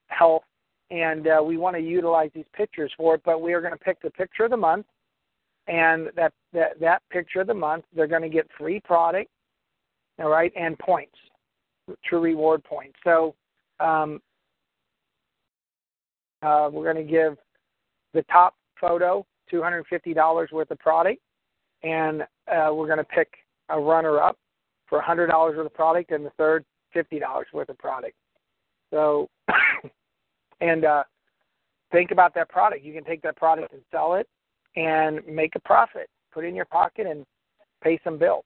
health, 0.07 0.43
and 0.91 1.27
uh, 1.27 1.41
we 1.41 1.55
want 1.55 1.77
to 1.77 1.81
utilize 1.81 2.29
these 2.35 2.45
pictures 2.53 2.91
for 2.97 3.15
it. 3.15 3.21
But 3.23 3.41
we 3.41 3.53
are 3.53 3.61
going 3.61 3.71
to 3.71 3.79
pick 3.79 4.01
the 4.01 4.11
picture 4.11 4.43
of 4.43 4.51
the 4.51 4.57
month, 4.57 4.85
and 5.67 6.09
that 6.15 6.33
that 6.53 6.79
that 6.79 7.01
picture 7.09 7.41
of 7.41 7.47
the 7.47 7.53
month 7.53 7.85
they're 7.95 8.07
going 8.07 8.21
to 8.21 8.29
get 8.29 8.47
free 8.57 8.79
product 8.81 9.29
all 10.19 10.29
right 10.29 10.53
and 10.55 10.77
points 10.79 11.17
true 12.03 12.19
reward 12.19 12.63
points 12.63 12.95
so 13.03 13.35
um, 13.79 14.21
uh, 16.41 16.69
we're 16.71 16.91
going 16.91 17.05
to 17.05 17.11
give 17.11 17.37
the 18.13 18.23
top 18.23 18.55
photo 18.79 19.25
$250 19.51 20.51
worth 20.51 20.71
of 20.71 20.79
product 20.79 21.19
and 21.83 22.23
uh, 22.51 22.69
we're 22.73 22.87
going 22.87 22.97
to 22.97 23.03
pick 23.03 23.29
a 23.69 23.79
runner 23.79 24.19
up 24.19 24.37
for 24.87 25.01
$100 25.01 25.29
worth 25.29 25.65
of 25.65 25.73
product 25.73 26.11
and 26.11 26.25
the 26.25 26.31
third 26.37 26.65
$50 26.95 27.21
worth 27.53 27.69
of 27.69 27.77
product 27.77 28.15
so 28.91 29.29
and 30.61 30.85
uh, 30.85 31.03
think 31.91 32.11
about 32.11 32.33
that 32.35 32.49
product 32.49 32.83
you 32.83 32.93
can 32.93 33.03
take 33.03 33.21
that 33.21 33.35
product 33.35 33.73
and 33.73 33.81
sell 33.91 34.15
it 34.15 34.27
and 34.75 35.25
make 35.27 35.55
a 35.55 35.59
profit. 35.59 36.09
Put 36.33 36.43
it 36.43 36.47
in 36.49 36.55
your 36.55 36.65
pocket 36.65 37.07
and 37.07 37.25
pay 37.81 37.99
some 38.03 38.17
bills. 38.17 38.43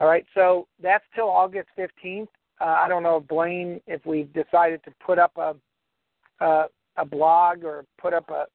All 0.00 0.06
right, 0.06 0.24
so 0.34 0.68
that's 0.82 1.04
till 1.14 1.28
August 1.28 1.68
15th. 1.78 2.28
Uh, 2.60 2.64
I 2.64 2.88
don't 2.88 3.02
know 3.02 3.18
if 3.18 3.28
Blaine, 3.28 3.80
if 3.86 4.04
we've 4.04 4.32
decided 4.32 4.82
to 4.84 4.92
put 5.04 5.18
up 5.18 5.32
a 5.36 5.54
a, 6.40 6.64
a 6.96 7.04
blog 7.04 7.64
or 7.64 7.84
put 8.00 8.14
up 8.14 8.30
a, 8.30 8.46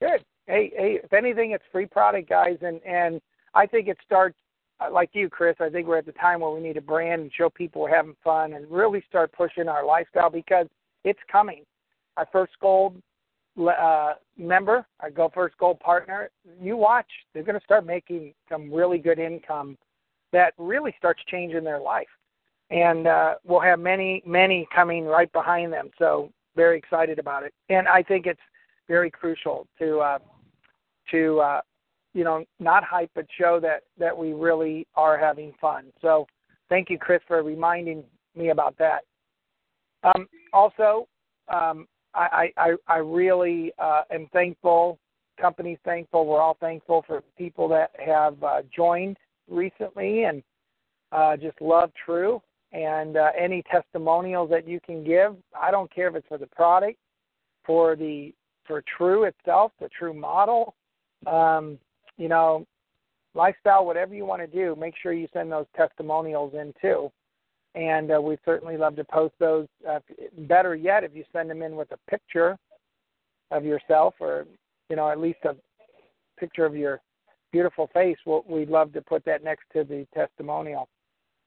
Good. 0.01 0.23
Hey, 0.45 0.71
hey. 0.75 0.99
If 1.03 1.13
anything, 1.13 1.51
it's 1.51 1.63
free 1.71 1.85
product, 1.85 2.29
guys, 2.29 2.57
and 2.61 2.81
and 2.85 3.21
I 3.53 3.65
think 3.65 3.87
it 3.87 3.97
starts 4.05 4.37
uh, 4.79 4.91
like 4.91 5.09
you, 5.13 5.29
Chris. 5.29 5.55
I 5.59 5.69
think 5.69 5.87
we're 5.87 5.97
at 5.97 6.05
the 6.05 6.11
time 6.13 6.41
where 6.41 6.51
we 6.51 6.59
need 6.59 6.73
to 6.73 6.81
brand 6.81 7.21
and 7.21 7.31
show 7.33 7.49
people 7.49 7.81
we're 7.81 7.95
having 7.95 8.15
fun 8.23 8.53
and 8.53 8.69
really 8.69 9.03
start 9.09 9.31
pushing 9.31 9.67
our 9.67 9.85
lifestyle 9.85 10.29
because 10.29 10.67
it's 11.03 11.19
coming. 11.31 11.63
Our 12.17 12.27
first 12.31 12.53
gold 12.61 13.01
uh, 13.59 14.13
member, 14.37 14.85
our 14.99 15.09
Go 15.09 15.31
First 15.33 15.57
Gold 15.57 15.79
partner, 15.79 16.29
you 16.61 16.77
watch. 16.77 17.07
They're 17.33 17.43
going 17.43 17.59
to 17.59 17.63
start 17.63 17.85
making 17.85 18.33
some 18.49 18.71
really 18.71 18.97
good 18.97 19.19
income 19.19 19.77
that 20.33 20.53
really 20.57 20.93
starts 20.97 21.21
changing 21.27 21.63
their 21.63 21.79
life, 21.79 22.07
and 22.69 23.07
uh, 23.07 23.35
we'll 23.45 23.59
have 23.59 23.79
many, 23.79 24.21
many 24.25 24.67
coming 24.73 25.05
right 25.05 25.31
behind 25.31 25.71
them. 25.71 25.89
So 25.97 26.31
very 26.55 26.77
excited 26.77 27.19
about 27.19 27.43
it, 27.43 27.53
and 27.69 27.87
I 27.87 28.03
think 28.03 28.25
it's 28.25 28.41
very 28.87 29.11
crucial 29.11 29.67
to 29.79 29.99
uh, 29.99 30.19
to 31.11 31.39
uh, 31.39 31.61
you 32.13 32.23
know 32.23 32.43
not 32.59 32.83
hype 32.83 33.11
but 33.15 33.25
show 33.37 33.59
that 33.61 33.83
that 33.97 34.17
we 34.17 34.33
really 34.33 34.87
are 34.95 35.17
having 35.17 35.53
fun. 35.61 35.85
So 36.01 36.27
thank 36.69 36.89
you, 36.89 36.97
Chris, 36.97 37.21
for 37.27 37.43
reminding 37.43 38.03
me 38.35 38.49
about 38.49 38.77
that. 38.77 39.03
Um, 40.03 40.27
also, 40.53 41.07
um, 41.47 41.87
I, 42.13 42.51
I 42.57 42.71
I 42.87 42.97
really 42.97 43.71
uh, 43.79 44.03
am 44.11 44.27
thankful. 44.33 44.99
Company's 45.39 45.77
thankful. 45.85 46.25
We're 46.25 46.41
all 46.41 46.57
thankful 46.59 47.03
for 47.05 47.23
people 47.37 47.67
that 47.69 47.91
have 48.03 48.41
uh, 48.43 48.61
joined 48.75 49.17
recently 49.49 50.23
and 50.23 50.43
uh, 51.11 51.37
just 51.37 51.59
love 51.61 51.91
True. 52.05 52.41
And 52.73 53.15
uh, 53.15 53.29
any 53.39 53.63
testimonials 53.71 54.49
that 54.49 54.67
you 54.67 54.79
can 54.85 55.03
give, 55.03 55.35
I 55.59 55.71
don't 55.71 55.93
care 55.93 56.09
if 56.09 56.15
it's 56.15 56.27
for 56.27 56.37
the 56.37 56.47
product, 56.47 56.97
for 57.65 57.95
the 57.95 58.33
for 58.65 58.83
True 58.97 59.23
itself, 59.23 59.71
the 59.79 59.89
True 59.97 60.13
model, 60.13 60.75
um, 61.25 61.79
you 62.17 62.27
know, 62.27 62.65
lifestyle, 63.33 63.85
whatever 63.85 64.13
you 64.13 64.25
want 64.25 64.41
to 64.41 64.47
do, 64.47 64.75
make 64.75 64.95
sure 65.01 65.13
you 65.13 65.27
send 65.31 65.51
those 65.51 65.65
testimonials 65.75 66.53
in 66.53 66.73
too. 66.81 67.09
And 67.75 68.11
uh, 68.11 68.19
we'd 68.21 68.39
certainly 68.43 68.75
love 68.75 68.95
to 68.97 69.05
post 69.05 69.35
those. 69.39 69.67
Uh, 69.87 69.99
better 70.39 70.75
yet, 70.75 71.03
if 71.03 71.15
you 71.15 71.23
send 71.31 71.49
them 71.49 71.61
in 71.61 71.75
with 71.75 71.91
a 71.91 72.09
picture 72.09 72.57
of 73.51 73.63
yourself, 73.63 74.15
or 74.19 74.45
you 74.89 74.95
know, 74.95 75.09
at 75.09 75.19
least 75.19 75.39
a 75.45 75.55
picture 76.39 76.65
of 76.65 76.75
your 76.75 76.99
beautiful 77.51 77.89
face, 77.93 78.17
we'll, 78.25 78.43
we'd 78.47 78.69
love 78.69 78.93
to 78.93 79.01
put 79.01 79.23
that 79.25 79.43
next 79.43 79.63
to 79.73 79.83
the 79.83 80.07
testimonial. 80.13 80.89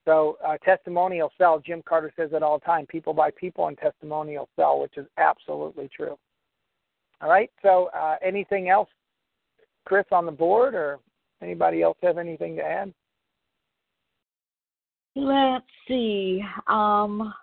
So, 0.06 0.38
uh, 0.44 0.56
testimonial 0.64 1.30
sell. 1.36 1.60
Jim 1.64 1.82
Carter 1.86 2.12
says 2.16 2.30
it 2.32 2.42
all 2.42 2.58
the 2.58 2.64
time. 2.64 2.86
People 2.86 3.12
buy 3.12 3.30
people, 3.38 3.68
and 3.68 3.76
testimonial 3.76 4.48
sell, 4.56 4.80
which 4.80 4.96
is 4.96 5.06
absolutely 5.18 5.90
true. 5.94 6.16
All 7.20 7.28
right. 7.28 7.50
So, 7.62 7.90
uh, 7.94 8.16
anything 8.22 8.70
else, 8.70 8.88
Chris, 9.84 10.06
on 10.10 10.24
the 10.24 10.32
board, 10.32 10.74
or 10.74 11.00
anybody 11.42 11.82
else 11.82 11.98
have 12.02 12.16
anything 12.16 12.56
to 12.56 12.62
add? 12.62 12.94
Let's 15.14 15.66
see. 15.86 16.42
Um, 16.66 17.34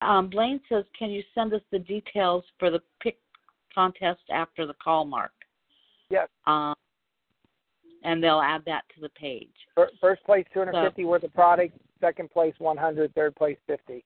um, 0.00 0.30
Blaine 0.30 0.60
says, 0.68 0.84
"Can 0.98 1.10
you 1.10 1.22
send 1.34 1.52
us 1.52 1.60
the 1.70 1.80
details 1.80 2.44
for 2.58 2.70
the 2.70 2.80
pick 3.00 3.18
contest 3.78 4.20
after 4.30 4.66
the 4.66 4.74
call 4.74 5.04
mark?" 5.04 5.32
Yes. 6.10 6.28
Um, 6.46 6.74
and 8.04 8.22
they'll 8.22 8.40
add 8.40 8.62
that 8.66 8.84
to 8.94 9.00
the 9.00 9.08
page. 9.10 9.48
First 10.00 10.24
place, 10.24 10.46
250 10.52 11.04
worth 11.04 11.24
of 11.24 11.34
product. 11.34 11.76
Second 12.00 12.30
place, 12.30 12.54
100. 12.58 13.14
Third 13.14 13.34
place, 13.34 13.58
50. 13.66 14.04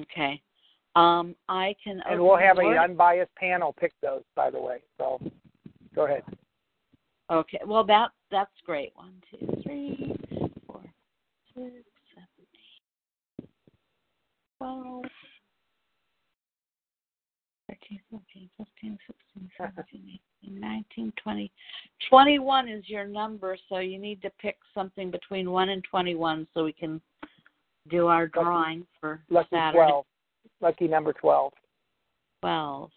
Okay. 0.00 0.40
Um, 0.96 1.34
I 1.48 1.74
can. 1.82 2.02
And 2.08 2.20
we'll 2.20 2.36
have 2.36 2.58
an 2.58 2.76
unbiased 2.76 3.34
panel 3.36 3.74
pick 3.78 3.92
those, 4.02 4.22
by 4.34 4.50
the 4.50 4.60
way. 4.60 4.82
So, 4.98 5.20
go 5.94 6.04
ahead. 6.04 6.22
Okay. 7.30 7.60
Well, 7.64 7.84
that 7.84 8.10
that's 8.30 8.50
great. 8.66 8.92
One, 8.96 9.14
two, 9.30 9.62
three, 9.62 10.16
four, 10.66 10.82
six, 11.54 11.72
seven, 12.14 12.46
eight, 13.40 13.48
twelve, 14.58 15.04
thirteen, 17.90 18.00
fourteen, 18.10 18.50
fifteen, 18.56 18.98
sixteen, 19.06 19.50
seventeen, 19.58 20.18
eighteen, 20.44 20.60
nineteen, 20.60 21.12
twenty. 21.22 21.50
Twenty-one 22.08 22.68
is 22.68 22.88
your 22.88 23.06
number, 23.06 23.56
so 23.68 23.78
you 23.78 23.98
need 23.98 24.22
to 24.22 24.30
pick 24.40 24.56
something 24.74 25.10
between 25.10 25.50
one 25.50 25.70
and 25.70 25.82
twenty-one, 25.84 26.46
so 26.54 26.64
we 26.64 26.72
can 26.72 27.00
do 27.88 28.06
our 28.06 28.26
drawing 28.28 28.86
for 29.00 29.20
Lucky 29.30 29.48
Saturday. 29.52 29.78
12. 29.78 30.04
Lucky 30.60 30.86
number 30.88 31.12
12. 31.14 31.52
Twelve. 32.42 32.90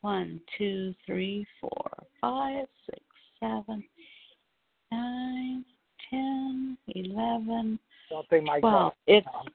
One, 0.00 0.40
two, 0.56 0.94
three, 1.04 1.44
four, 1.60 1.90
five, 2.20 2.66
six, 2.86 3.00
seven, 3.40 3.82
nine, 4.92 5.64
ten, 6.08 6.78
eleven, 6.94 7.78
Don't 8.08 8.26
say 8.30 8.40
Mike. 8.40 8.60
twelve. 8.60 8.92
Brown. 9.06 9.18
It's 9.18 9.26
No, 9.26 9.32
I'm 9.34 9.42
kidding. 9.46 9.47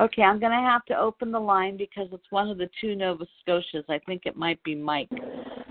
Okay. 0.00 0.22
I'm 0.22 0.40
going 0.40 0.52
to 0.52 0.58
have 0.58 0.84
to 0.86 0.98
open 0.98 1.30
the 1.30 1.40
line 1.40 1.76
because 1.76 2.08
it's 2.12 2.30
one 2.30 2.48
of 2.48 2.58
the 2.58 2.68
two 2.80 2.94
Nova 2.94 3.26
Scotias. 3.46 3.84
I 3.88 3.98
think 4.06 4.22
it 4.24 4.36
might 4.36 4.62
be 4.62 4.74
Mike, 4.74 5.10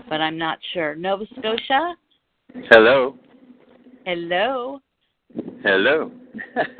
but 0.08 0.20
I'm 0.20 0.38
not 0.38 0.58
sure. 0.72 0.94
Nova 0.94 1.24
Scotia. 1.38 1.94
Hello. 2.70 3.16
Hello. 4.04 4.80
Hello. 5.62 6.10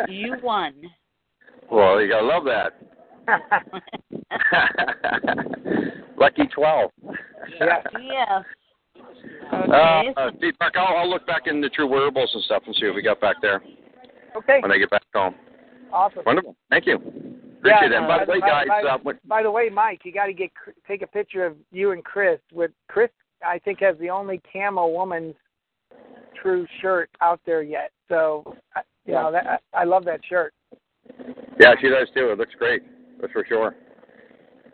You 0.09 0.37
won. 0.43 0.75
well, 1.71 2.01
you 2.01 2.09
gotta 2.09 2.27
love 2.27 2.45
that. 2.45 2.81
Lucky 6.17 6.49
twelve. 6.53 6.91
Yeah. 7.61 7.83
yes. 8.01 8.45
Uh, 9.53 9.53
Okay. 9.53 10.15
uh, 10.17 10.31
Steve, 10.39 10.55
Mark, 10.61 10.75
I'll, 10.77 10.97
I'll 10.97 11.11
look 11.11 11.27
back 11.27 11.43
in 11.47 11.61
the 11.61 11.69
True 11.69 11.87
Wearables 11.87 12.31
and 12.35 12.43
stuff 12.45 12.63
and 12.67 12.75
see 12.77 12.87
what 12.87 12.95
we 12.95 13.03
got 13.03 13.21
back 13.21 13.37
there 13.43 13.61
okay. 14.37 14.59
when 14.61 14.73
I 14.73 14.79
get 14.79 14.91
back 14.91 15.03
home. 15.15 15.35
Awesome. 15.93 16.23
Wonderful. 16.25 16.57
Thank 16.71 16.87
you. 16.87 17.20
Yeah, 17.65 17.77
Appreciate 17.77 17.93
it. 17.93 17.99
And 17.99 18.07
by 18.09 18.17
uh, 18.17 18.25
the 18.25 18.31
way, 18.33 18.41
guys, 18.41 18.67
by- 18.69 18.83
uh, 18.89 18.99
what, 19.03 19.29
By 19.29 19.43
the 19.43 19.51
way, 19.51 19.69
Mike, 19.69 20.01
you 20.05 20.13
got 20.13 20.27
to 20.27 20.33
get 20.33 20.51
take 20.89 21.03
a 21.03 21.07
picture 21.07 21.45
of 21.45 21.57
you 21.71 21.93
and 21.93 22.05
Chris. 22.05 22.41
With 22.53 22.71
Chris, 22.89 23.11
I 23.45 23.59
think 23.59 23.81
has 23.81 23.97
the 23.99 24.11
only 24.11 24.41
camo 24.53 24.87
woman's 24.89 25.35
true 26.41 26.67
shirt 26.81 27.11
out 27.21 27.41
there 27.45 27.63
yet. 27.63 27.91
So, 28.09 28.57
I- 28.75 28.83
you 29.07 29.15
know, 29.15 29.33
that 29.33 29.47
I 29.75 29.81
I 29.81 29.85
love 29.85 30.05
that 30.05 30.21
shirt. 30.29 30.53
yeah, 31.59 31.75
she 31.81 31.89
does 31.89 32.09
too. 32.15 32.31
It 32.31 32.39
looks 32.39 32.55
great. 32.59 32.83
That's 33.21 33.33
for 33.33 33.45
sure. 33.49 33.75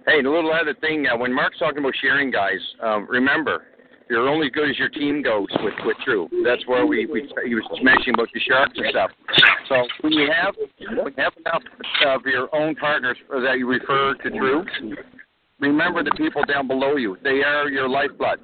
Hey, 0.07 0.19
and 0.19 0.27
a 0.27 0.31
little 0.31 0.53
other 0.53 0.75
thing. 0.75 1.07
Uh, 1.07 1.17
when 1.17 1.33
Mark's 1.33 1.59
talking 1.59 1.79
about 1.79 1.95
sharing, 2.01 2.31
guys, 2.31 2.61
um, 2.83 3.07
remember 3.09 3.65
you're 4.09 4.29
only 4.29 4.51
good 4.51 4.71
as 4.71 4.79
your 4.79 4.89
team 4.89 5.23
goes 5.23 5.49
with 5.63 5.75
with 5.85 5.97
True. 6.05 6.29
That's 6.45 6.67
where 6.67 6.87
we 6.87 7.07
we 7.07 7.29
he 7.47 7.55
was 7.55 7.65
mentioning 7.83 8.15
about 8.15 8.29
the 8.33 8.41
sharks 8.41 8.73
and 8.77 8.87
stuff. 8.91 9.11
So 9.69 9.87
when 10.03 10.13
you 10.13 10.31
have 10.31 10.55
when 10.79 11.13
you 11.17 11.23
have 11.23 11.33
enough 11.45 11.63
of 12.07 12.23
your 12.25 12.55
own 12.55 12.75
partners 12.77 13.17
that 13.31 13.59
you 13.59 13.69
refer 13.69 14.15
to 14.15 14.31
True, 14.31 14.65
remember 15.59 16.05
the 16.05 16.13
people 16.17 16.45
down 16.45 16.69
below 16.69 16.97
you. 16.97 17.17
They 17.23 17.43
are 17.43 17.69
your 17.69 17.89
lifeblood. 17.89 18.41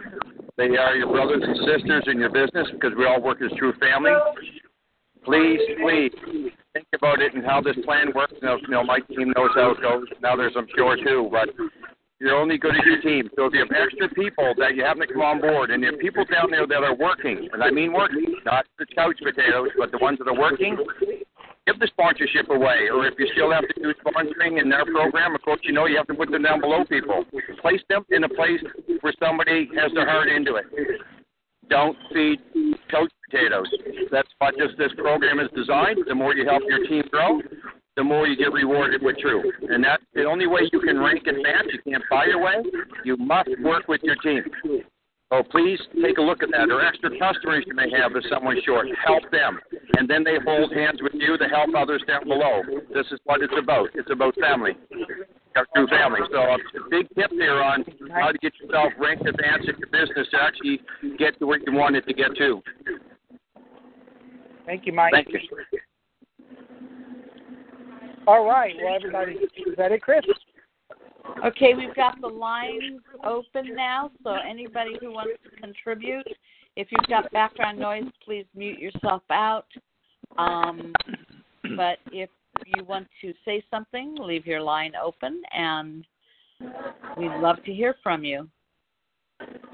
They 0.57 0.77
are 0.77 0.97
your 0.97 1.11
brothers 1.11 1.43
and 1.43 1.57
sisters 1.59 2.05
in 2.07 2.19
your 2.19 2.31
business 2.31 2.69
because 2.73 2.93
we 2.97 3.07
all 3.07 3.23
work 3.23 3.39
as 3.43 3.51
True 3.59 3.73
family. 3.81 4.13
Please, 5.25 5.61
please 5.81 6.13
think 6.73 6.87
about 6.95 7.21
it 7.21 7.35
and 7.35 7.45
how 7.45 7.61
this 7.61 7.77
plan 7.85 8.09
works. 8.15 8.33
You 8.41 8.49
know, 8.49 8.57
you 8.61 8.69
know, 8.69 8.83
my 8.83 8.99
team 9.01 9.33
knows 9.37 9.51
how 9.55 9.71
it 9.71 9.81
goes. 9.81 10.07
Now 10.21 10.37
there's, 10.37 10.55
I'm 10.57 10.67
sure, 10.77 10.97
too. 10.97 11.29
But 11.31 11.51
you're 12.23 12.39
only 12.39 12.57
good 12.57 12.77
as 12.79 12.87
your 12.87 13.03
team. 13.03 13.29
So 13.35 13.47
if 13.47 13.53
you 13.53 13.67
have 13.67 13.75
extra 13.75 14.09
people 14.15 14.55
that 14.59 14.77
you 14.79 14.85
happen 14.85 15.03
to 15.03 15.13
come 15.13 15.23
on 15.23 15.41
board, 15.41 15.71
and 15.71 15.83
there 15.83 15.93
are 15.93 15.99
people 15.99 16.25
down 16.25 16.55
there 16.55 16.67
that 16.67 16.83
are 16.87 16.95
working, 16.95 17.49
and 17.53 17.63
I 17.63 17.71
mean 17.71 17.93
working, 17.93 18.39
not 18.47 18.65
the 18.79 18.87
couch 18.95 19.19
potatoes, 19.19 19.75
but 19.77 19.91
the 19.91 19.99
ones 19.99 20.19
that 20.23 20.31
are 20.31 20.39
working, 20.39 20.79
give 21.67 21.79
the 21.83 21.91
sponsorship 21.91 22.49
away. 22.49 22.87
Or 22.95 23.07
if 23.07 23.19
you 23.19 23.27
still 23.35 23.51
have 23.51 23.67
to 23.67 23.75
do 23.75 23.93
sponsoring 24.07 24.63
in 24.63 24.71
their 24.71 24.87
program, 24.87 25.35
of 25.35 25.43
course, 25.43 25.61
you 25.65 25.73
know 25.73 25.87
you 25.87 25.97
have 25.97 26.07
to 26.07 26.15
put 26.15 26.31
them 26.31 26.43
down 26.43 26.61
below 26.61 26.85
people. 26.87 27.25
Place 27.61 27.83
them 27.91 28.07
in 28.11 28.23
a 28.23 28.29
place 28.29 28.63
where 29.01 29.15
somebody 29.19 29.69
has 29.75 29.91
their 29.93 30.09
heart 30.09 30.29
into 30.29 30.55
it. 30.55 30.67
don't 31.69 31.97
feed 32.15 32.39
couch 32.89 33.11
potatoes. 33.29 33.67
That's 34.13 34.31
what 34.39 34.55
this 34.59 34.71
this 34.79 34.93
program 34.97 35.41
is 35.41 35.49
designed. 35.57 35.99
The 36.07 36.15
more 36.15 36.35
you 36.35 36.47
help 36.47 36.63
your 36.69 36.87
team 36.87 37.03
grow, 37.11 37.41
the 37.97 38.05
more 38.05 38.27
you 38.27 38.37
get 38.37 38.53
rewarded 38.53 39.03
with 39.03 39.19
True. 39.19 39.43
And 39.69 39.85
that's 39.85 40.03
the 40.15 40.25
only 40.25 40.47
way 40.47 40.63
you 40.73 40.81
can 40.81 40.99
rank 40.99 41.27
advance. 41.27 41.69
You 41.73 41.93
can't 41.93 42.05
buy 42.11 42.27
your 42.27 42.43
way. 42.43 42.63
You 43.05 43.17
must 43.17 43.51
work 43.63 43.89
with 43.89 44.01
your 44.03 44.17
team. 44.17 44.43
So 45.33 45.43
please 45.51 45.79
take 46.03 46.19
a 46.19 46.23
look 46.23 46.43
at 46.43 46.51
that. 46.53 46.71
Or 46.71 46.85
extra 46.85 47.11
customers 47.19 47.65
you 47.67 47.75
may 47.75 47.91
have 47.91 48.13
if 48.17 48.25
someone's 48.31 48.63
short. 48.65 48.87
Help 49.05 49.31
them. 49.31 49.59
And 49.97 50.09
then 50.09 50.25
they 50.25 50.37
hold 50.45 50.73
hands 50.73 51.01
with 51.03 51.15
you 51.15 51.37
to 51.37 51.45
help 51.45 51.71
others 51.77 52.03
down 52.07 52.25
below. 52.25 52.63
This 52.95 53.07
is 53.13 53.21
what 53.25 53.43
it's 53.43 53.55
about. 53.59 53.89
It's 53.95 54.11
about 54.11 54.35
family. 54.41 54.73
Our 55.57 55.67
True 55.75 55.87
family. 55.89 56.21
So 56.31 56.39
a 56.39 56.57
big 56.91 57.09
tip 57.15 57.31
there 57.37 57.63
on 57.63 57.85
how 58.11 58.33
to 58.33 58.39
get 58.39 58.53
yourself 58.61 58.93
ranked 58.99 59.27
advanced 59.27 59.69
in 59.69 59.77
your 59.79 59.89
business 59.89 60.29
to 60.33 60.37
actually 60.41 60.81
get 61.19 61.39
to 61.41 61.47
where 61.47 61.61
you 61.65 61.73
want 61.73 61.97
it 61.97 62.07
to 62.07 62.15
get 62.15 62.37
to. 62.37 62.63
Thank 64.65 64.87
you, 64.87 64.93
Mike. 64.93 65.13
Thank 65.13 65.29
you. 65.29 65.41
All 68.27 68.47
right. 68.47 68.75
Well, 68.83 68.95
everybody, 68.95 69.33
is 69.33 69.77
that 69.77 69.93
it, 69.93 70.03
Chris? 70.03 70.25
Okay, 71.45 71.75
we've 71.75 71.95
got 71.95 72.21
the 72.21 72.29
lines 72.29 73.01
open 73.25 73.75
now, 73.75 74.11
so 74.23 74.37
anybody 74.49 74.93
who 75.01 75.13
wants 75.13 75.33
to 75.45 75.61
contribute, 75.61 76.27
if 76.77 76.89
you've 76.91 77.09
got 77.09 77.31
background 77.33 77.79
noise, 77.79 78.05
please 78.25 78.47
mute 78.55 78.79
yourself 78.79 79.23
out. 79.31 79.67
Um, 80.39 80.93
but 81.77 81.99
if 82.13 82.31
you 82.67 82.85
want 82.85 83.09
to 83.23 83.33
say 83.45 83.63
something, 83.71 84.17
leave 84.19 84.47
your 84.47 84.63
line 84.63 84.93
open, 85.03 85.43
and 85.53 86.05
we'd 87.17 87.33
love 87.41 87.63
to 87.65 87.73
hear 87.73 87.95
from 88.03 88.25
you. 88.25 88.49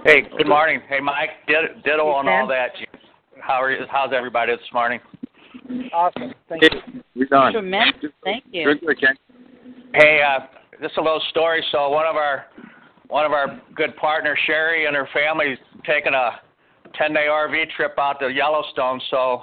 Hey, 0.04 0.22
good 0.36 0.48
morning. 0.48 0.80
Hey, 0.88 1.00
Mike. 1.00 1.30
Ditto, 1.46 1.80
ditto 1.84 2.08
on 2.08 2.28
all 2.28 2.46
that. 2.48 2.70
How 3.40 3.62
are 3.62 3.70
you? 3.70 3.84
How's 3.90 4.12
everybody 4.14 4.52
this 4.52 4.72
morning? 4.72 5.00
Awesome. 5.92 6.34
Thank 6.48 6.62
you. 6.62 7.02
We're 7.14 7.26
done. 7.26 7.52
Tremendous. 7.52 8.10
Thank 8.24 8.44
you. 8.50 8.64
Good, 8.64 8.80
good, 8.80 9.18
Hey, 9.94 10.20
uh, 10.22 10.46
just 10.82 10.96
a 10.96 11.02
little 11.02 11.22
story. 11.30 11.64
So 11.72 11.88
one 11.88 12.06
of 12.06 12.16
our 12.16 12.46
one 13.08 13.24
of 13.24 13.32
our 13.32 13.60
good 13.74 13.96
partners, 13.96 14.38
Sherry, 14.46 14.86
and 14.86 14.94
her 14.94 15.08
family's 15.14 15.58
taking 15.86 16.12
a 16.12 16.40
10-day 17.00 17.26
RV 17.30 17.70
trip 17.74 17.94
out 17.98 18.20
to 18.20 18.28
Yellowstone. 18.28 19.00
So 19.10 19.42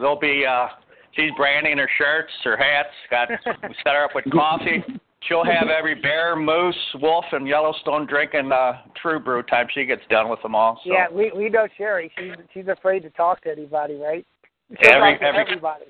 they'll 0.00 0.18
be. 0.18 0.44
Uh, 0.44 0.68
she's 1.12 1.30
branding 1.36 1.78
her 1.78 1.88
shirts, 1.98 2.32
her 2.44 2.56
hats. 2.56 2.88
Got 3.10 3.28
we 3.46 3.74
set 3.84 3.94
her 3.94 4.04
up 4.04 4.10
with 4.14 4.24
coffee. 4.32 4.82
She'll 5.28 5.44
have 5.44 5.68
every 5.68 5.94
bear, 5.94 6.36
moose, 6.36 6.76
wolf, 7.00 7.24
and 7.32 7.48
Yellowstone 7.48 8.06
drinking 8.06 8.52
uh, 8.52 8.82
True 9.00 9.18
Brew 9.18 9.42
time 9.42 9.66
she 9.74 9.84
gets 9.84 10.02
done 10.08 10.28
with 10.28 10.40
them 10.42 10.54
all. 10.54 10.80
So. 10.84 10.92
Yeah, 10.92 11.06
we 11.10 11.32
we 11.34 11.48
know 11.48 11.66
Sherry. 11.76 12.12
She's 12.18 12.34
she's 12.52 12.68
afraid 12.68 13.00
to 13.00 13.10
talk 13.10 13.42
to 13.42 13.50
anybody, 13.50 13.94
right? 13.94 14.26
Every- 14.82 15.14
every- 15.20 15.40
everybody. 15.40 15.84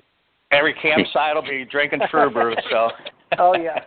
Every 0.51 0.73
campsite 0.75 1.35
will 1.35 1.41
be 1.41 1.65
drinking 1.65 2.01
True 2.09 2.29
Brew. 2.29 2.55
So. 2.71 2.89
Oh 3.37 3.55
yeah. 3.55 3.79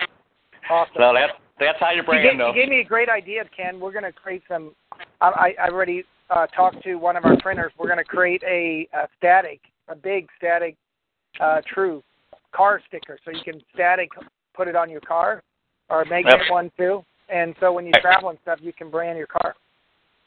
Awesome. 0.69 0.95
So 0.97 1.15
that's 1.15 1.33
that's 1.59 1.79
how 1.81 1.91
you 1.91 1.99
you, 1.99 2.03
bring 2.03 2.23
gave, 2.23 2.33
in 2.33 2.39
though. 2.39 2.49
you 2.49 2.55
gave 2.61 2.69
me 2.69 2.81
a 2.81 2.85
great 2.85 3.09
idea, 3.09 3.45
Ken. 3.57 3.81
We're 3.81 3.93
going 3.93 4.05
to 4.05 4.13
create 4.13 4.43
some. 4.49 4.73
I, 5.21 5.29
I 5.29 5.55
I 5.65 5.69
already 5.71 6.05
uh, 6.29 6.47
talked 6.49 6.83
to 6.85 6.97
one 6.97 7.17
of 7.17 7.25
our 7.25 7.37
printers. 7.39 7.73
We're 7.79 7.87
going 7.87 7.99
to 7.99 8.05
create 8.05 8.43
a, 8.47 8.87
a 8.95 9.09
static, 9.17 9.61
a 9.89 9.97
big 9.97 10.29
static, 10.37 10.77
uh, 11.41 11.61
true 11.73 12.03
car 12.55 12.81
sticker, 12.89 13.19
so 13.25 13.31
you 13.31 13.41
can 13.45 13.61
static 13.73 14.11
put 14.55 14.69
it 14.69 14.77
on 14.77 14.91
your 14.91 15.01
car, 15.01 15.43
or 15.89 16.05
magnet 16.05 16.35
Yep. 16.43 16.51
one 16.51 16.71
too. 16.77 17.03
And 17.33 17.55
so 17.61 17.73
when 17.73 17.87
you 17.87 17.93
travel 18.03 18.29
and 18.31 18.39
stuff, 18.43 18.59
you 18.61 18.73
can 18.73 18.91
brand 18.91 19.17
your 19.17 19.29
car. 19.29 19.55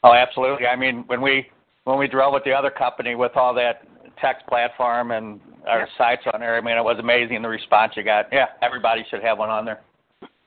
Oh, 0.02 0.12
absolutely. 0.14 0.66
I 0.66 0.74
mean, 0.74 1.04
when 1.06 1.20
we 1.20 1.46
when 1.84 1.98
we 1.98 2.08
drove 2.08 2.32
with 2.34 2.44
the 2.44 2.52
other 2.52 2.70
company 2.70 3.14
with 3.14 3.32
all 3.36 3.54
that 3.54 3.82
text 4.20 4.46
platform 4.46 5.10
and 5.10 5.40
our 5.66 5.80
Yep. 5.80 5.88
sites 5.96 6.22
on 6.32 6.40
there, 6.40 6.56
I 6.56 6.60
mean, 6.60 6.76
it 6.76 6.84
was 6.84 6.98
amazing 6.98 7.42
the 7.42 7.48
response 7.48 7.94
you 7.96 8.02
got. 8.02 8.26
Yeah, 8.32 8.46
everybody 8.62 9.04
should 9.10 9.22
have 9.22 9.38
one 9.38 9.50
on 9.50 9.64
there. 9.64 9.80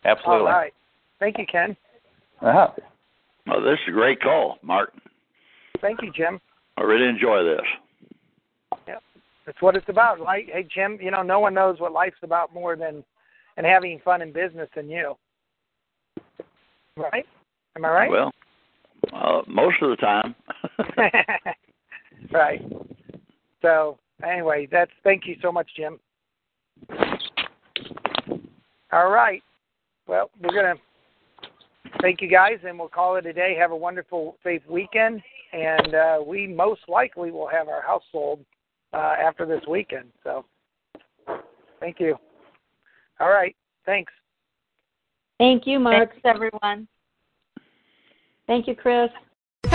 Absolutely. 0.05 0.51
right. 0.51 0.73
Thank 1.19 1.37
you, 1.37 1.45
Ken. 1.45 1.75
Uh-huh. 2.41 2.69
Well, 3.47 3.61
this 3.61 3.79
is 3.79 3.87
a 3.89 3.91
great 3.91 4.21
call, 4.21 4.57
Mark. 4.61 4.93
Thank 5.81 6.01
you, 6.01 6.11
Jim. 6.11 6.39
I 6.77 6.83
really 6.83 7.07
enjoy 7.07 7.43
this. 7.43 7.65
Yep. 8.87 9.03
That's 9.45 9.61
what 9.61 9.75
it's 9.75 9.89
about. 9.89 10.19
Like, 10.19 10.49
hey, 10.51 10.63
Jim, 10.63 10.99
you 11.01 11.09
know, 11.09 11.23
no 11.23 11.39
one 11.39 11.53
knows 11.53 11.79
what 11.79 11.91
life's 11.91 12.17
about 12.21 12.53
more 12.53 12.75
than 12.75 13.03
and 13.57 13.65
having 13.65 13.99
fun 14.05 14.21
in 14.21 14.31
business 14.31 14.69
than 14.75 14.89
you. 14.89 15.15
Right? 16.95 17.25
Am 17.75 17.85
I 17.85 17.89
right? 17.89 18.09
Well, 18.09 18.31
uh, 19.13 19.41
most 19.47 19.77
of 19.81 19.89
the 19.89 19.95
time. 19.95 20.35
right. 22.31 22.61
So 23.61 23.97
anyway, 24.23 24.67
that's 24.71 24.91
thank 25.03 25.25
you 25.25 25.35
so 25.41 25.51
much, 25.51 25.69
Jim. 25.75 25.99
All 28.91 29.09
right. 29.09 29.43
Well, 30.07 30.29
we're 30.41 30.53
gonna 30.53 30.75
thank 32.01 32.21
you 32.21 32.29
guys, 32.29 32.59
and 32.65 32.77
we'll 32.79 32.87
call 32.87 33.15
it 33.17 33.25
a 33.25 33.33
day. 33.33 33.55
Have 33.59 33.71
a 33.71 33.75
wonderful, 33.75 34.37
safe 34.43 34.61
weekend, 34.69 35.21
and 35.53 35.95
uh, 35.95 36.19
we 36.25 36.47
most 36.47 36.81
likely 36.87 37.31
will 37.31 37.47
have 37.47 37.67
our 37.67 37.81
house 37.81 38.03
sold 38.11 38.39
uh, 38.93 39.15
after 39.19 39.45
this 39.45 39.61
weekend. 39.67 40.09
So, 40.23 40.45
thank 41.79 41.99
you. 41.99 42.17
All 43.19 43.29
right. 43.29 43.55
Thanks. 43.85 44.13
Thank 45.37 45.67
you, 45.67 45.79
Mark. 45.79 46.11
Thanks, 46.11 46.21
everyone. 46.25 46.87
Thank 48.47 48.67
you, 48.67 48.75
Chris. 48.75 49.09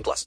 18 0.00 0.02
plus. 0.02 0.18